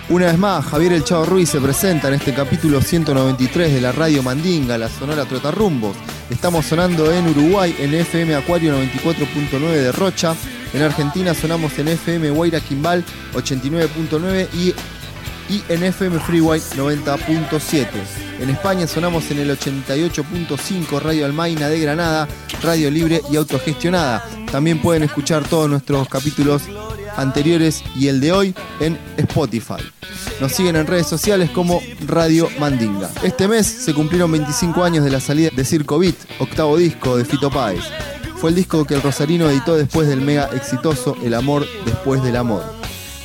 Una 0.08 0.26
vez 0.26 0.38
más, 0.38 0.64
Javier 0.64 0.94
El 0.94 1.04
Chavo 1.04 1.24
Ruiz 1.24 1.50
se 1.50 1.60
presenta 1.60 2.08
en 2.08 2.14
este 2.14 2.34
capítulo 2.34 2.82
193 2.82 3.72
de 3.72 3.80
la 3.80 3.92
Radio 3.92 4.24
Mandinga, 4.24 4.76
la 4.76 4.88
Sonora 4.88 5.24
Trotarrumbos. 5.24 5.96
Estamos 6.28 6.66
sonando 6.66 7.12
en 7.12 7.28
Uruguay 7.28 7.76
en 7.78 7.94
FM 7.94 8.34
Acuario 8.34 8.74
94.9 8.74 9.70
de 9.70 9.92
Rocha. 9.92 10.34
En 10.72 10.82
Argentina 10.82 11.34
sonamos 11.34 11.78
en 11.78 11.88
FM 11.88 12.30
Guaira 12.30 12.60
Quimbal 12.60 13.04
89.9 13.34 14.48
y, 14.54 14.74
y 15.52 15.64
en 15.68 15.82
FM 15.82 16.20
Freeway 16.20 16.60
90.7. 16.60 17.86
En 18.40 18.50
España 18.50 18.86
sonamos 18.86 19.30
en 19.30 19.40
el 19.40 19.50
88.5 19.50 21.00
Radio 21.00 21.26
Almaina 21.26 21.68
de 21.68 21.80
Granada, 21.80 22.28
Radio 22.62 22.90
Libre 22.90 23.20
y 23.30 23.36
Autogestionada. 23.36 24.24
También 24.50 24.80
pueden 24.80 25.02
escuchar 25.02 25.46
todos 25.46 25.68
nuestros 25.68 26.08
capítulos 26.08 26.62
anteriores 27.16 27.82
y 27.96 28.06
el 28.08 28.20
de 28.20 28.32
hoy 28.32 28.54
en 28.78 28.98
Spotify. 29.16 29.82
Nos 30.40 30.52
siguen 30.52 30.76
en 30.76 30.86
redes 30.86 31.06
sociales 31.06 31.50
como 31.50 31.82
Radio 32.06 32.48
Mandinga. 32.58 33.10
Este 33.22 33.46
mes 33.48 33.66
se 33.66 33.92
cumplieron 33.92 34.30
25 34.32 34.82
años 34.84 35.04
de 35.04 35.10
la 35.10 35.20
salida 35.20 35.50
de 35.54 35.64
Circo 35.64 35.98
Beat, 35.98 36.14
octavo 36.38 36.76
disco 36.76 37.16
de 37.16 37.24
Fito 37.24 37.50
Páez. 37.50 37.84
Fue 38.40 38.48
el 38.48 38.56
disco 38.56 38.86
que 38.86 38.94
el 38.94 39.02
Rosarino 39.02 39.50
editó 39.50 39.76
después 39.76 40.08
del 40.08 40.22
mega 40.22 40.48
exitoso 40.54 41.14
El 41.22 41.34
Amor 41.34 41.66
Después 41.84 42.22
del 42.22 42.36
Amor. 42.36 42.62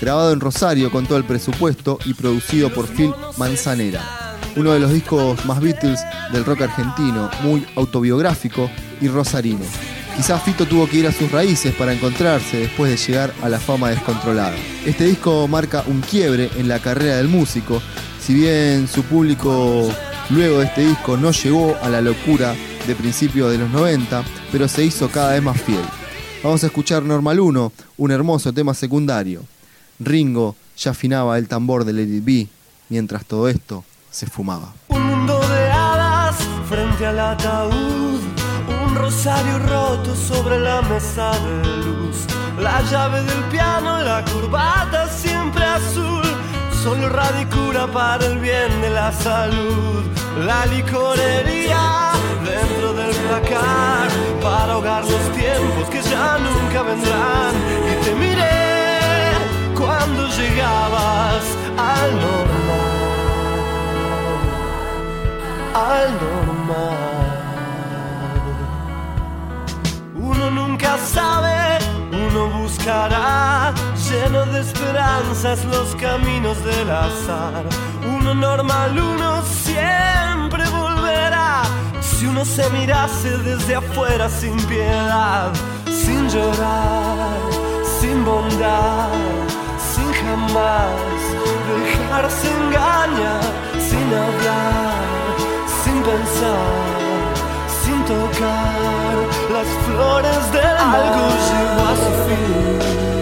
Grabado 0.02 0.34
en 0.34 0.42
Rosario 0.42 0.92
con 0.92 1.06
todo 1.06 1.18
el 1.18 1.24
presupuesto 1.24 2.00
y 2.04 2.14
producido 2.14 2.70
por 2.74 2.86
Phil 2.86 3.14
Manzanera. 3.38 4.36
Uno 4.58 4.74
de 4.74 4.82
los 4.82 4.92
discos 4.92 5.46
más 5.46 5.62
Beatles 5.62 6.02
del 6.34 6.44
rock 6.44 6.64
argentino, 6.64 7.30
muy 7.44 7.66
autobiográfico 7.78 8.70
y 9.00 9.08
rosarino. 9.08 9.64
Quizás 10.18 10.44
Fito 10.44 10.66
tuvo 10.66 10.86
que 10.86 10.98
ir 10.98 11.08
a 11.08 11.14
sus 11.14 11.32
raíces 11.32 11.74
para 11.76 11.94
encontrarse 11.94 12.58
después 12.58 12.92
de 12.92 12.98
llegar 12.98 13.34
a 13.42 13.48
la 13.48 13.62
fama 13.62 13.92
descontrolada. 13.92 14.58
Este 14.86 15.06
disco 15.06 15.48
marca 15.48 15.86
un 15.88 16.02
quiebre 16.02 16.50
en 16.58 16.68
la 16.68 16.80
carrera 16.80 17.16
del 17.16 17.30
músico, 17.30 17.82
si 18.20 18.34
bien 18.34 18.90
su 18.90 19.02
público 19.04 19.90
luego 20.30 20.60
de 20.60 20.66
este 20.66 20.82
disco 20.82 21.16
no 21.16 21.32
llegó 21.32 21.78
a 21.82 21.88
la 21.88 22.02
locura 22.02 22.54
de 22.88 22.96
principios 22.96 23.52
de 23.52 23.58
los 23.58 23.70
90, 23.70 24.24
pero 24.52 24.68
se 24.68 24.84
hizo 24.84 25.10
cada 25.10 25.34
vez 25.34 25.42
más 25.42 25.60
fiel. 25.62 25.84
Vamos 26.44 26.64
a 26.64 26.68
escuchar 26.68 27.02
Normal 27.04 27.40
1, 27.40 27.72
un 27.98 28.12
hermoso 28.12 28.54
tema 28.54 28.74
secundario. 28.74 29.44
Ringo 30.00 30.56
ya 30.78 30.92
afinaba 30.92 31.38
el 31.38 31.48
tambor 31.48 31.86
Let 31.86 32.04
It 32.04 32.24
Be, 32.24 32.48
mientras 32.90 33.26
todo 33.26 33.48
esto 33.48 33.84
se 34.12 34.28
fumaba. 34.28 34.74
Un 34.90 35.02
mundo 35.02 35.40
de 35.40 35.72
hadas 35.72 36.36
frente 36.70 37.06
al 37.06 37.20
ataúd. 37.20 38.20
Un 38.88 38.96
rosario 38.96 39.60
roto 39.60 40.16
sobre 40.16 40.60
la 40.60 40.82
mesa 40.84 41.32
de 41.32 41.78
luz. 41.86 42.18
La 42.60 42.82
llave 42.84 43.24
del 43.24 43.44
piano, 43.46 44.02
la 44.02 44.24
corbata 44.26 45.10
siempre 45.10 45.64
azul. 45.64 46.24
solo 46.84 47.10
radicura 47.10 47.88
para 47.88 48.26
el 48.28 48.38
bien 48.38 48.82
de 48.82 48.90
la 48.92 49.12
salud. 49.12 50.04
La 50.46 50.66
licorería 50.68 52.15
dentro 52.46 52.94
del 52.94 53.14
placar 53.16 54.08
para 54.42 54.74
ahogar 54.74 55.04
los 55.04 55.26
tiempos 55.34 55.90
que 55.90 56.02
ya 56.02 56.38
nunca 56.38 56.84
vendrán. 56.84 57.54
Y 57.92 58.06
te 58.06 58.16
miré 58.16 58.56
cuando 59.76 60.28
llegabas 60.28 61.44
al 61.78 62.10
normal, 62.26 62.86
al 65.74 66.08
normal. 66.26 67.16
Uno 70.16 70.52
nunca 70.52 70.98
sabe, 70.98 71.80
uno 72.12 72.62
buscará, 72.62 73.74
lleno 74.10 74.46
de 74.46 74.62
esperanzas 74.62 75.66
los 75.66 75.96
caminos 75.96 76.64
del 76.64 76.90
azar. 76.90 77.64
Uno 78.08 78.34
normal, 78.34 78.98
uno 78.98 79.42
siempre. 79.44 80.25
Si 82.26 82.30
uno 82.30 82.44
se 82.44 82.68
mirase 82.72 83.38
desde 83.38 83.76
afuera 83.76 84.28
sin 84.28 84.58
piedad, 84.66 85.54
sin 85.86 86.28
llorar, 86.28 87.38
sin 88.00 88.26
bondad, 88.26 89.12
sin 89.94 90.12
jamás 90.12 90.90
dejarse 91.70 92.48
engañar, 92.50 93.44
sin 93.78 94.08
hablar, 94.24 95.06
sin 95.84 96.02
pensar 96.02 97.06
sin 97.84 98.04
tocar 98.06 99.16
las 99.54 99.68
flores 99.86 100.52
del 100.52 100.78
algo 100.78 101.28
llegó 101.48 101.82
a 101.88 101.96
su 101.96 102.12
fin 102.26 103.15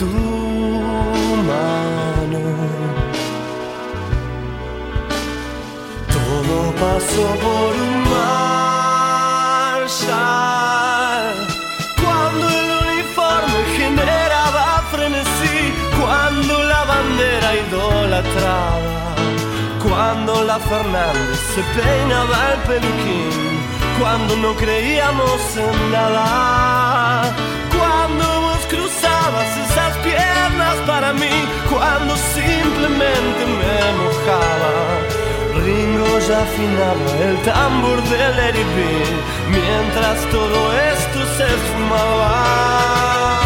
tu 0.00 0.06
mano 1.48 2.44
todo 6.14 6.56
pasó 6.82 7.26
por 7.44 7.72
un 7.86 7.94
marshal. 8.14 9.96
Cuando 12.02 12.44
el 12.48 12.68
uniforme 12.84 13.58
generaba 13.76 14.64
frenesí, 14.90 15.56
cuando 16.00 16.52
la 16.72 16.82
bandera 16.84 17.48
idolatraba, 17.62 19.00
cuando 19.86 20.32
la 20.44 20.58
Fernández 20.60 21.40
se 21.54 21.62
peinaba 21.76 22.38
el 22.54 22.60
peluquín, 22.68 23.34
cuando 23.98 24.32
no 24.36 24.50
creíamos 24.56 25.40
en 25.58 25.76
nada, 25.92 27.34
afinaba 36.34 37.10
el 37.28 37.36
tambor 37.42 38.02
del 38.02 38.52
Be, 38.74 39.04
mientras 39.50 40.26
todo 40.30 40.72
esto 40.92 41.18
se 41.36 41.44
esfumaba. 41.44 43.40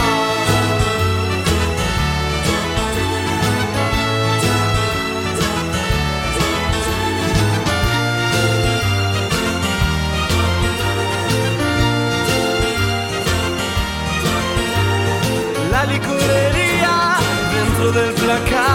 La 15.71 15.85
licorería 15.87 17.17
dentro 17.55 17.93
del 17.93 18.13
placar 18.15 18.74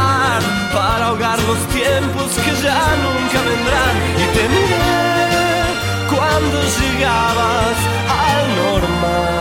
para 0.73 1.07
ahogar 1.07 1.39
los 1.43 1.59
tiempos 1.67 2.31
que 2.43 2.51
ya 2.63 2.95
nunca 3.03 3.41
vendrán. 3.49 3.95
Y 4.15 4.25
te 4.35 4.43
miré 4.49 4.99
cuando 6.09 6.57
llegabas 6.79 7.77
al 8.09 8.55
normal, 8.55 9.39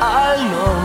al 0.00 0.50
normal. 0.50 0.84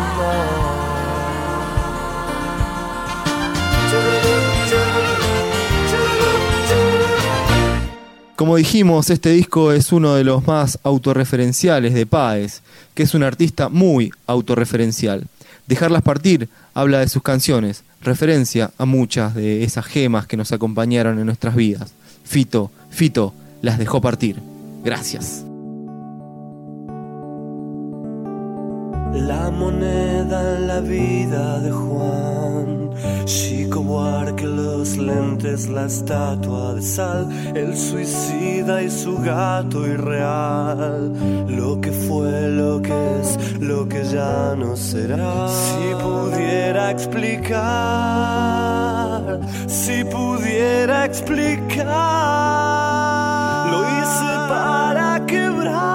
Como 8.36 8.56
dijimos, 8.56 9.10
este 9.10 9.32
disco 9.32 9.74
es 9.74 9.92
uno 9.92 10.16
de 10.16 10.24
los 10.24 10.48
más 10.48 10.80
autorreferenciales 10.84 11.94
de 11.94 12.06
Páez, 12.06 12.62
que 12.96 13.04
es 13.04 13.14
un 13.14 13.24
artista 13.24 13.68
muy 13.68 14.14
autorreferencial. 14.28 15.28
Dejarlas 15.70 16.02
partir 16.02 16.50
habla 16.74 16.98
de 16.98 17.08
sus 17.08 17.22
canciones, 17.22 17.84
referencia 18.02 18.72
a 18.80 18.86
muchas 18.86 19.36
de 19.36 19.64
esas 19.64 19.86
gemas 19.86 20.26
que 20.26 20.36
nos 20.36 20.52
acompañaron 20.52 21.20
en 21.20 21.28
nuestras 21.28 21.56
vidas. 21.56 21.94
Fito, 22.24 22.72
Fito, 22.90 23.36
las 23.62 23.78
dejó 23.78 24.02
partir. 24.02 24.42
Gracias. 24.84 25.46
La 29.14 29.52
moneda 29.52 30.58
en 30.58 30.68
la 30.68 30.80
vida 30.80 31.60
de 31.60 31.72
Juan, 31.72 32.79
Chico 33.26 33.82
Buarque, 33.82 34.46
los 34.46 34.98
lentes, 34.98 35.68
la 35.70 35.86
estatua 35.86 36.74
de 36.76 36.82
sal, 36.82 37.28
el 37.56 37.78
suicida 37.78 38.82
y 38.82 38.90
su 38.90 39.18
gato 39.18 39.86
irreal, 39.88 41.14
lo 41.48 41.80
que 41.80 41.92
fue, 41.92 42.50
lo 42.50 42.82
que 42.82 42.94
es, 43.22 43.60
lo 43.60 43.88
que 43.88 44.04
ya 44.04 44.56
no 44.58 44.76
será. 44.76 45.48
Si 45.50 45.94
pudiera 46.02 46.90
explicar, 46.92 47.60
si 49.68 50.04
pudiera 50.04 51.06
explicar, 51.06 51.88
lo 53.72 53.82
hice 53.84 54.32
para 54.50 55.26
quebrar, 55.26 55.90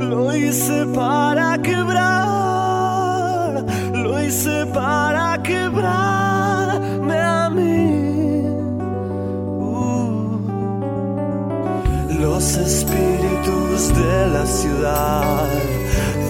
lo 0.00 0.36
hice 0.36 0.86
para 0.94 1.58
quebrar, 1.62 2.31
hice 4.32 4.64
para 4.72 5.42
quebrarme 5.42 7.18
a 7.20 7.50
mí. 7.50 7.84
Uh. 9.70 10.38
Los 12.18 12.56
espíritus 12.56 13.78
de 13.94 14.26
la 14.36 14.46
ciudad, 14.46 15.48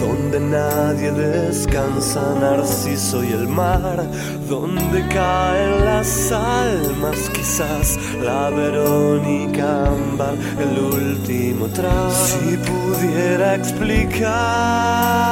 donde 0.00 0.40
nadie 0.40 1.12
descansa, 1.12 2.22
Narciso 2.40 3.22
y 3.22 3.30
el 3.40 3.46
mar, 3.46 4.04
donde 4.48 4.98
caen 5.08 5.84
las 5.84 6.32
almas, 6.32 7.18
quizás 7.34 7.98
la 8.20 8.50
Verónica 8.50 9.86
ámbar, 9.86 10.34
el 10.58 10.72
último 10.98 11.68
tramo. 11.68 12.10
Si 12.10 12.56
pudiera 12.68 13.54
explicar, 13.54 15.31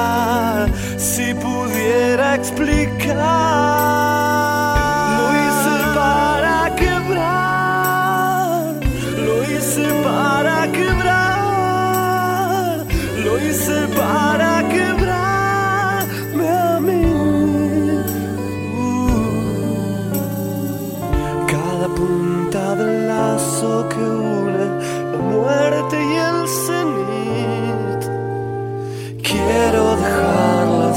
si 0.97 1.35
pudiera 1.35 2.35
explicar, 2.35 4.10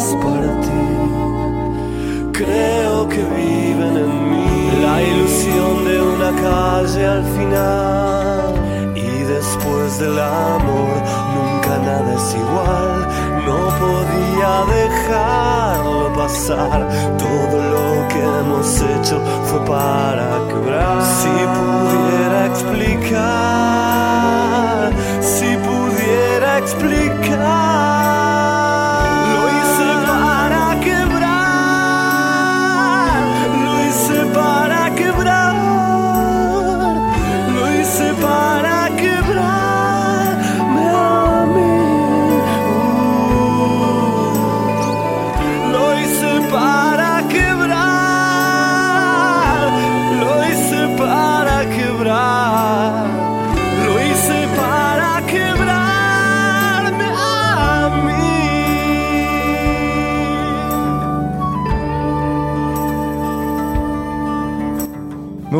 dejarlas 0.03 0.15
partir. 0.17 1.11
Creo 2.33 3.07
que 3.07 3.21
viven 3.23 3.95
en 4.05 4.31
mí 4.31 4.71
la 4.81 4.95
ilusión 5.01 5.85
de 5.85 5.95
una 6.01 6.31
calle 6.47 7.05
al 7.05 7.23
final 7.37 8.41
y 8.95 9.09
después 9.35 9.99
del 9.99 10.19
amor 10.19 10.95
nunca 11.35 11.71
nada 11.89 12.13
es 12.15 12.35
igual. 12.35 13.07
No 13.47 13.59
podía 13.83 14.51
dejarlo 14.79 16.05
pasar. 16.13 16.79
Todo 17.17 17.57
lo 17.73 17.87
que 18.09 18.19
hemos 18.19 18.67
hecho 18.81 19.15
fue 19.47 19.59
para 19.65 20.27
quebrar. 20.49 20.97
Si 21.19 21.33
pudiera 21.57 22.39
explicar, 22.51 23.23
si 25.21 25.49
pudiera 25.67 26.49
explicar, 26.59 27.72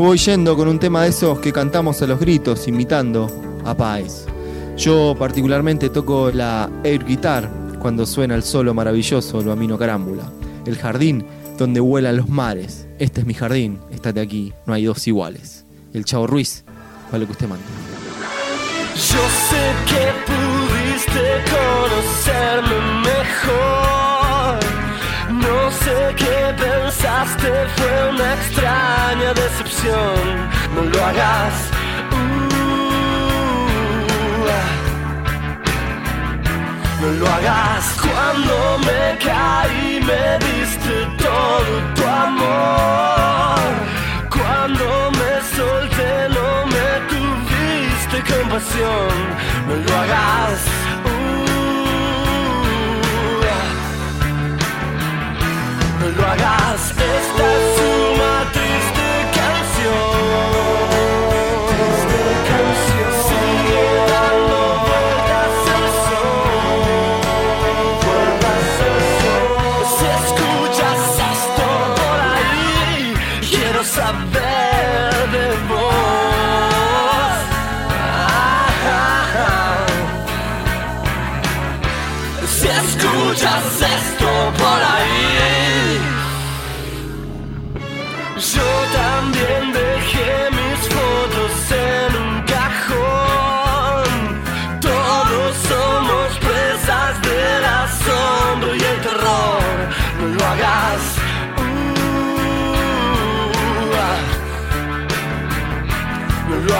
voy 0.03 0.17
yendo 0.17 0.57
con 0.57 0.67
un 0.67 0.79
tema 0.79 1.03
de 1.03 1.09
esos 1.09 1.39
que 1.39 1.53
cantamos 1.53 2.01
a 2.01 2.07
los 2.07 2.19
gritos, 2.19 2.67
imitando 2.67 3.31
a 3.63 3.73
Páez. 3.73 4.25
Yo 4.75 5.15
particularmente 5.17 5.89
toco 5.89 6.29
la 6.29 6.69
air 6.83 7.05
guitar 7.05 7.49
cuando 7.79 8.05
suena 8.05 8.35
el 8.35 8.43
solo 8.43 8.73
maravilloso 8.73 9.41
lo 9.41 9.53
amino 9.53 9.77
carámbula. 9.77 10.29
El 10.65 10.77
jardín 10.77 11.25
donde 11.57 11.79
vuelan 11.79 12.17
los 12.17 12.27
mares. 12.27 12.85
Este 12.99 13.21
es 13.21 13.27
mi 13.27 13.33
jardín, 13.33 13.79
estate 13.91 14.19
aquí, 14.19 14.51
no 14.65 14.73
hay 14.73 14.83
dos 14.83 15.07
iguales. 15.07 15.63
El 15.93 16.03
Chavo 16.03 16.27
Ruiz, 16.27 16.65
para 17.05 17.19
lo 17.19 17.25
que 17.25 17.31
usted 17.31 17.47
manda. 17.47 17.63
Yo 18.95 19.23
sé 19.49 19.63
que 19.87 20.11
pudiste 20.27 21.23
conocerme 21.55 22.77
mejor. 23.03 24.59
No 25.31 25.71
sé 25.71 26.13
qué 26.17 26.53
pensaste, 26.61 27.51
fue 27.77 28.09
una 28.09 28.33
extraña 28.33 29.33
No 29.83 30.81
lo 30.81 31.05
hagas. 31.05 31.53
Uh, 32.11 32.15
no 37.01 37.07
lo 37.19 37.27
hagas 37.27 37.83
cuando 37.99 38.79
me 38.79 39.17
caí, 39.17 39.99
me 39.99 40.39
diste 40.45 40.95
todo 41.17 41.73
tu 41.95 42.03
amor. 42.07 43.59
Cuando 44.29 45.11
me 45.11 45.31
solté, 45.53 46.29
no 46.29 46.47
me 46.67 46.87
tuviste 47.09 48.17
compasión. 48.33 49.13
No 49.67 49.75
lo 49.75 49.91
hagas. 49.99 50.59
uh, 51.03 51.09
no 55.99 56.07
lo 56.07 56.23
hagas. 56.31 56.81
Esta 56.91 57.72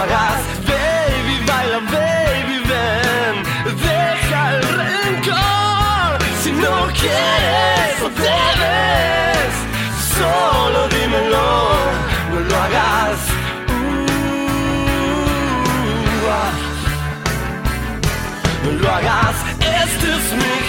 baby, 0.08 1.36
baila, 1.48 1.80
baby, 1.92 2.58
ven, 2.70 3.36
deja 3.82 4.52
el 4.56 4.62
rencor. 4.80 6.12
Si 6.44 6.52
no 6.52 6.88
quieres 6.94 8.02
o 8.02 8.10
debes, 8.10 9.54
solo 10.18 10.88
dímelo, 10.90 11.50
no 12.32 12.40
lo 12.40 12.56
hagas. 12.64 13.20
Uh, 13.70 14.08
ah. 16.30 16.52
No 18.64 18.72
lo 18.72 18.92
hagas, 18.92 19.36
este 19.60 20.08
es 20.18 20.26
mi 20.34 20.63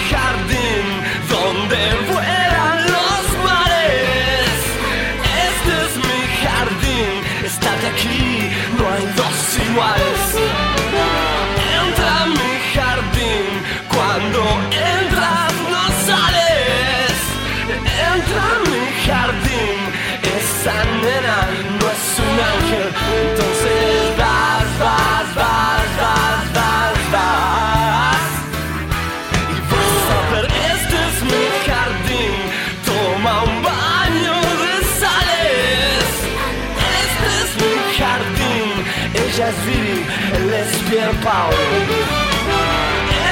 Pierre 41.25 41.33
Paul. 41.33 41.53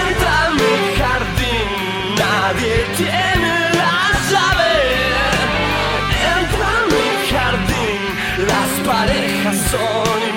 Entra 0.08 0.46
a 0.46 0.50
mi 0.60 0.76
jardín, 0.98 1.70
nadie 2.18 2.76
tiene 2.98 3.54
la 3.82 3.98
llave. 4.32 4.76
Entra 6.38 6.68
a 6.78 6.86
mi 6.94 7.08
jardín, 7.32 8.02
las 8.48 8.72
parejas 8.88 9.58
son 9.72 10.33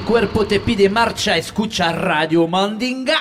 el 0.00 0.06
cuerpo 0.06 0.46
te 0.46 0.60
pide 0.60 0.88
marcha, 0.88 1.36
escucha 1.36 1.92
Radio 1.92 2.48
Mandinga. 2.48 3.16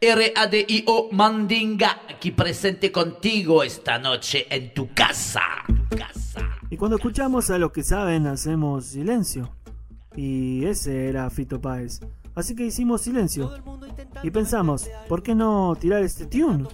R-A-D-I-O 0.00 1.10
Mandinga, 1.12 2.00
aquí 2.10 2.32
presente 2.32 2.90
contigo 2.90 3.62
esta 3.62 3.98
noche 3.98 4.46
en 4.50 4.74
tu 4.74 4.92
casa. 4.92 5.42
Y 6.70 6.76
cuando 6.76 6.96
escuchamos 6.96 7.50
a 7.50 7.58
los 7.58 7.70
que 7.70 7.84
saben, 7.84 8.26
hacemos 8.26 8.86
silencio. 8.86 9.54
Y 10.16 10.64
ese 10.64 11.08
era 11.08 11.30
Fito 11.30 11.60
Páez. 11.60 12.00
Así 12.34 12.56
que 12.56 12.66
hicimos 12.66 13.02
silencio. 13.02 13.52
Y 14.24 14.30
pensamos, 14.32 14.90
¿por 15.08 15.22
qué 15.22 15.36
no 15.36 15.76
tirar 15.78 16.02
este 16.02 16.26
tune? 16.26 16.66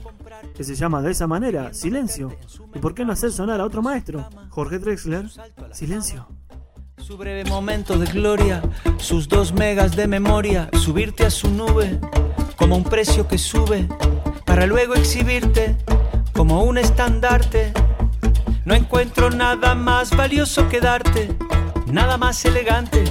Que 0.56 0.64
se 0.64 0.74
llama 0.74 1.02
de 1.02 1.10
esa 1.10 1.26
manera, 1.26 1.74
silencio. 1.74 2.34
¿Y 2.74 2.78
por 2.78 2.94
qué 2.94 3.04
no 3.04 3.12
hacer 3.12 3.30
sonar 3.30 3.60
a 3.60 3.66
otro 3.66 3.82
maestro? 3.82 4.26
Jorge 4.48 4.78
Drexler, 4.78 5.26
silencio. 5.72 6.26
Su 7.02 7.16
breve 7.16 7.44
momento 7.44 7.98
de 7.98 8.06
gloria, 8.06 8.62
sus 8.98 9.26
dos 9.28 9.52
megas 9.52 9.96
de 9.96 10.06
memoria, 10.06 10.68
subirte 10.72 11.24
a 11.24 11.30
su 11.30 11.50
nube 11.50 11.98
como 12.56 12.76
un 12.76 12.84
precio 12.84 13.26
que 13.26 13.38
sube, 13.38 13.88
para 14.44 14.66
luego 14.66 14.94
exhibirte 14.94 15.76
como 16.34 16.62
un 16.62 16.78
estandarte. 16.78 17.72
No 18.64 18.74
encuentro 18.74 19.30
nada 19.30 19.74
más 19.74 20.14
valioso 20.16 20.68
que 20.68 20.80
darte, 20.80 21.34
nada 21.86 22.18
más 22.18 22.44
elegante 22.44 23.04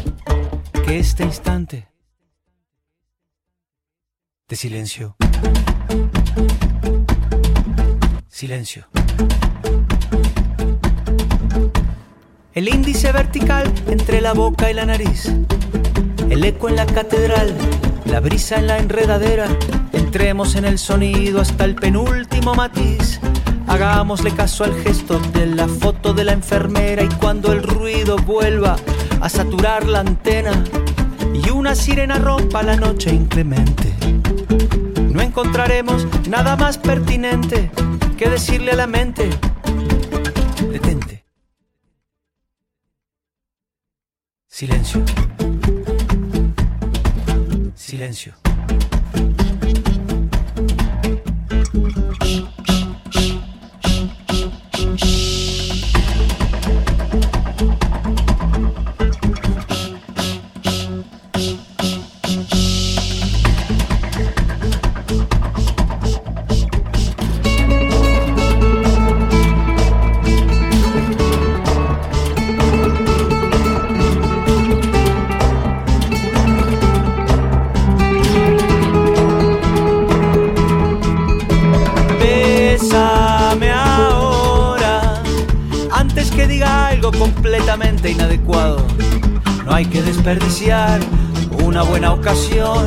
que 0.86 1.00
este 1.00 1.24
instante 1.24 1.88
de 4.48 4.56
silencio. 4.56 5.16
Silencio. 8.28 8.88
El 12.56 12.68
índice 12.68 13.12
vertical 13.12 13.72
entre 13.88 14.22
la 14.22 14.34
boca 14.34 14.72
y 14.72 14.74
la 14.74 14.86
nariz. 14.86 15.32
El 16.32 16.44
eco 16.44 16.68
en 16.68 16.78
la 16.78 16.88
catedral, 16.88 17.54
la 18.06 18.20
brisa 18.22 18.58
en 18.58 18.66
la 18.66 18.80
enredadera. 18.80 19.48
Entremos 19.94 20.56
en 20.56 20.66
el 20.66 20.80
sonido 20.80 21.42
hasta 21.42 21.66
el 21.66 21.76
penúltimo 21.76 22.56
matiz. 22.56 23.20
Hagámosle 23.68 24.32
caso 24.32 24.64
al 24.64 24.74
gesto 24.82 25.20
de 25.34 25.46
la 25.46 25.68
foto 25.68 26.14
de 26.14 26.24
la 26.24 26.32
enfermera 26.32 27.04
y 27.04 27.10
cuando 27.10 27.54
el 27.54 27.62
ruido 27.62 28.18
vuelva 28.18 28.78
a 29.22 29.30
saturar 29.30 29.86
la 29.86 30.00
antena 30.00 30.64
y 31.32 31.52
una 31.52 31.76
sirena 31.76 32.18
rompa 32.18 32.64
la 32.64 32.76
noche 32.76 33.14
inclemente, 33.14 33.94
no 35.12 35.22
encontraremos 35.22 36.08
nada 36.28 36.56
más 36.56 36.80
pertinente 36.80 37.70
que 38.18 38.28
decirle 38.28 38.72
a 38.72 38.76
la 38.76 38.88
mente, 38.88 39.30
Silencio. 44.60 45.06
Silencio. 47.76 48.49
Inadecuado. 88.12 88.86
No 89.66 89.74
hay 89.74 89.86
que 89.86 90.02
desperdiciar 90.02 91.00
una 91.64 91.84
buena 91.84 92.14
ocasión 92.14 92.86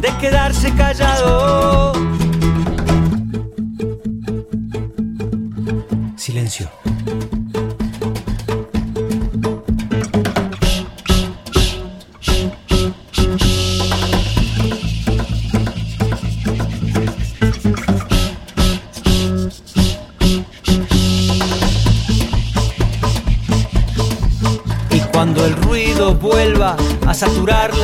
de 0.00 0.08
quedarse 0.18 0.72
callado. 0.72 1.92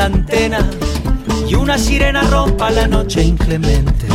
Saturar 0.07 0.11
la 0.11 0.17
antena 0.17 0.71
y 1.49 1.55
una 1.55 1.79
sirena 1.79 2.23
rompa 2.23 2.71
la 2.71 2.87
noche 2.87 3.23
inclemente, 3.23 4.07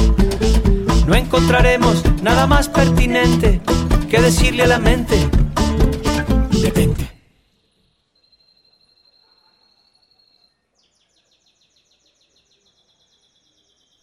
no 1.05 1.15
encontraremos 1.15 2.03
nada 2.21 2.47
más 2.47 2.69
pertinente 2.69 3.61
que 4.09 4.21
decirle 4.21 4.63
a 4.63 4.67
la 4.67 4.79
mente. 4.79 5.17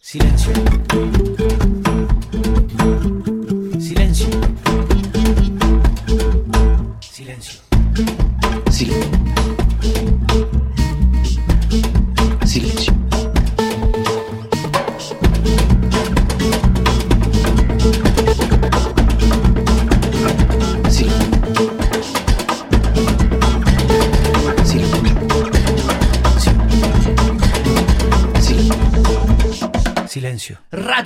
Silencio. 0.00 0.52
Silencio. 3.78 4.26
Silencio. 7.00 7.60
Silencio. 8.70 9.47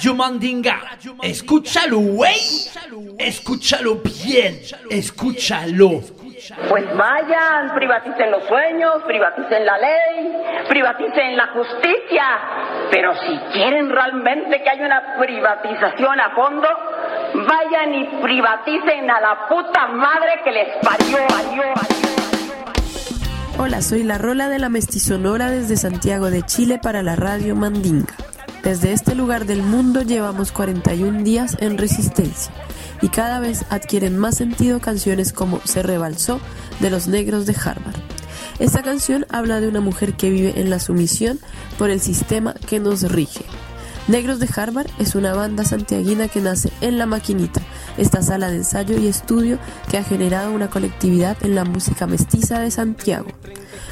Radio 0.03 0.17
Mandinga, 0.17 0.81
escúchalo, 1.23 1.99
güey. 1.99 2.35
Escúchalo 3.19 4.01
bien, 4.25 4.61
escúchalo. 4.91 6.01
Pues 6.69 6.97
vayan, 6.97 7.73
privaticen 7.77 8.33
los 8.33 8.43
sueños, 8.49 8.95
privaticen 9.07 9.65
la 9.65 9.79
ley, 9.79 10.33
privaticen 10.69 11.37
la 11.37 11.47
justicia. 11.53 12.25
Pero 12.91 13.15
si 13.15 13.39
quieren 13.53 13.91
realmente 13.91 14.61
que 14.61 14.71
haya 14.71 14.87
una 14.87 15.19
privatización 15.21 16.19
a 16.19 16.35
fondo, 16.35 16.67
vayan 17.47 17.95
y 17.95 18.05
privaticen 18.25 19.09
a 19.09 19.21
la 19.21 19.47
puta 19.49 19.87
madre 19.87 20.41
que 20.43 20.51
les 20.51 20.69
parió, 20.85 21.19
parió, 21.29 21.63
Hola, 23.57 23.81
soy 23.83 24.03
la 24.03 24.19
Rola 24.19 24.49
de 24.49 24.59
la 24.59 24.69
Mestizonora 24.69 25.49
desde 25.53 25.77
Santiago 25.77 26.29
de 26.29 26.43
Chile 26.43 26.81
para 26.83 27.05
la 27.05 27.15
Radio 27.15 27.55
Mandinga. 27.55 28.17
Desde 28.63 28.93
este 28.93 29.17
lugar 29.17 29.45
del 29.45 29.61
mundo 29.61 30.03
llevamos 30.03 30.53
41 30.53 31.25
días 31.25 31.57
en 31.59 31.79
resistencia 31.79 32.53
y 33.01 33.09
cada 33.09 33.41
vez 33.41 33.65
adquieren 33.71 34.17
más 34.17 34.37
sentido 34.37 34.81
canciones 34.81 35.33
como 35.33 35.61
Se 35.65 35.83
rebalsó 35.83 36.41
de 36.79 36.91
los 36.91 37.09
negros 37.09 37.45
de 37.47 37.57
Harvard. 37.57 37.97
Esta 38.61 38.83
canción 38.83 39.27
habla 39.31 39.61
de 39.61 39.67
una 39.67 39.81
mujer 39.81 40.15
que 40.15 40.31
vive 40.31 40.61
en 40.61 40.71
la 40.71 40.79
sumisión 40.79 41.41
por 41.77 41.91
el 41.91 42.01
sistema 42.01 42.55
que 42.55 42.79
nos 42.79 43.03
rige. 43.11 43.45
Negros 44.09 44.41
de 44.41 44.49
Harvard 44.55 44.89
es 44.99 45.15
una 45.15 45.33
banda 45.33 45.65
santiaguina 45.65 46.27
que 46.27 46.41
nace 46.41 46.73
en 46.81 46.99
La 46.99 47.07
Maquinita, 47.07 47.63
esta 47.97 48.21
sala 48.21 48.51
de 48.51 48.57
ensayo 48.57 48.99
y 48.99 49.07
estudio 49.07 49.59
que 49.91 49.97
ha 49.97 50.03
generado 50.03 50.53
una 50.53 50.69
colectividad 50.69 51.37
en 51.43 51.55
la 51.55 51.65
música 51.65 52.09
mestiza 52.09 52.59
de 52.59 52.73
Santiago. 52.73 53.29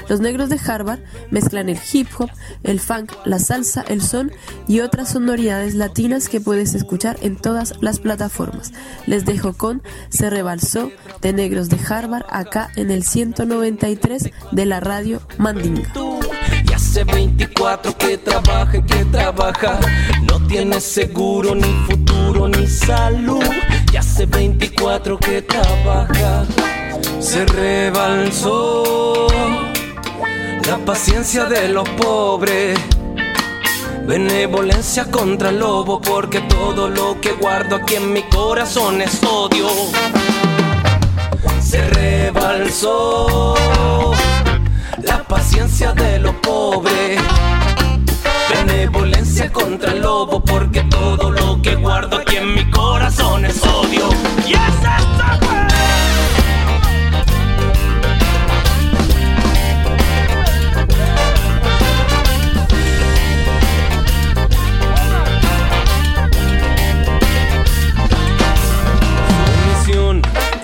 Los 0.08 0.18
negros 0.18 0.48
de 0.48 0.58
Harvard 0.66 0.98
mezclan 1.30 1.68
el 1.68 1.78
hip 1.92 2.08
hop, 2.18 2.28
el 2.64 2.80
funk, 2.80 3.12
la 3.24 3.38
salsa, 3.38 3.84
el 3.86 4.02
son 4.02 4.32
y 4.66 4.80
otras 4.80 5.10
sonoridades 5.10 5.76
latinas 5.76 6.28
que 6.28 6.40
puedes 6.40 6.74
escuchar 6.74 7.16
en 7.22 7.36
todas 7.36 7.74
las 7.80 8.00
plataformas. 8.00 8.72
Les 9.06 9.24
dejo 9.24 9.52
con 9.52 9.80
Se 10.08 10.28
rebalsó 10.28 10.90
de 11.22 11.32
negros 11.32 11.68
de 11.68 11.78
Harvard 11.88 12.26
acá 12.30 12.70
en 12.74 12.90
el 12.90 13.04
193 13.04 14.30
de 14.50 14.66
la 14.66 14.80
radio 14.80 15.22
Mandinga. 15.38 15.92
Hace 16.90 17.04
24 17.04 17.96
que 17.96 18.18
trabaja 18.18 18.84
que 18.84 19.04
trabaja. 19.04 19.78
No 20.28 20.44
tiene 20.48 20.80
seguro, 20.80 21.54
ni 21.54 21.72
futuro, 21.86 22.48
ni 22.48 22.66
salud. 22.66 23.44
Y 23.92 23.96
hace 23.96 24.26
24 24.26 25.16
que 25.18 25.42
trabaja. 25.42 26.44
Se 27.20 27.46
rebalsó 27.46 29.28
la 30.66 30.78
paciencia 30.78 31.44
de 31.44 31.68
los 31.68 31.88
pobres. 31.90 32.76
Benevolencia 34.04 35.04
contra 35.04 35.50
el 35.50 35.60
lobo, 35.60 36.00
porque 36.00 36.40
todo 36.40 36.88
lo 36.88 37.20
que 37.20 37.34
guardo 37.34 37.76
aquí 37.76 37.94
en 37.94 38.12
mi 38.12 38.22
corazón 38.24 39.00
es 39.00 39.22
odio. 39.22 39.68
Se 41.62 41.86
rebalsó 41.86 43.54
paciencia 45.30 45.92
de 45.92 46.18
los 46.18 46.34
pobres. 46.36 47.20
Benevolencia 48.52 49.50
contra 49.52 49.92
el 49.92 50.00
lobo, 50.00 50.42
porque 50.42 50.82
todo 50.82 51.30
lo 51.30 51.62
que 51.62 51.76
guardo 51.76 52.16
aquí 52.16 52.36
en 52.36 52.52
mi 52.54 52.68
corazón 52.68 53.44
es 53.44 53.62
odio. 53.62 54.10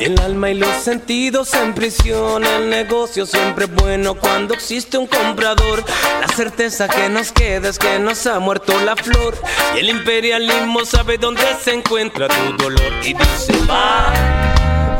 El 0.06 0.20
alma 0.20 0.50
y 0.50 0.54
los 0.54 0.70
sentidos 0.84 1.52
en 1.54 1.74
prisión. 1.74 2.44
El 2.44 2.70
negocio 2.70 3.26
siempre 3.26 3.64
es 3.64 3.74
bueno 3.74 4.14
cuando 4.14 4.54
existe 4.54 4.96
un 4.96 5.08
comprador. 5.08 5.82
La 6.20 6.28
certeza 6.28 6.86
que 6.86 7.08
nos 7.08 7.32
queda 7.32 7.70
es 7.70 7.76
que 7.76 7.98
nos 7.98 8.24
ha 8.28 8.38
muerto 8.38 8.72
la 8.84 8.94
flor. 8.94 9.36
Y 9.74 9.80
el 9.80 9.88
imperialismo 9.88 10.84
sabe 10.84 11.18
dónde 11.18 11.42
se 11.60 11.74
encuentra 11.74 12.28
tu 12.28 12.56
dolor. 12.56 12.92
Y 13.02 13.14
dice: 13.14 13.52
Va, 13.68 14.12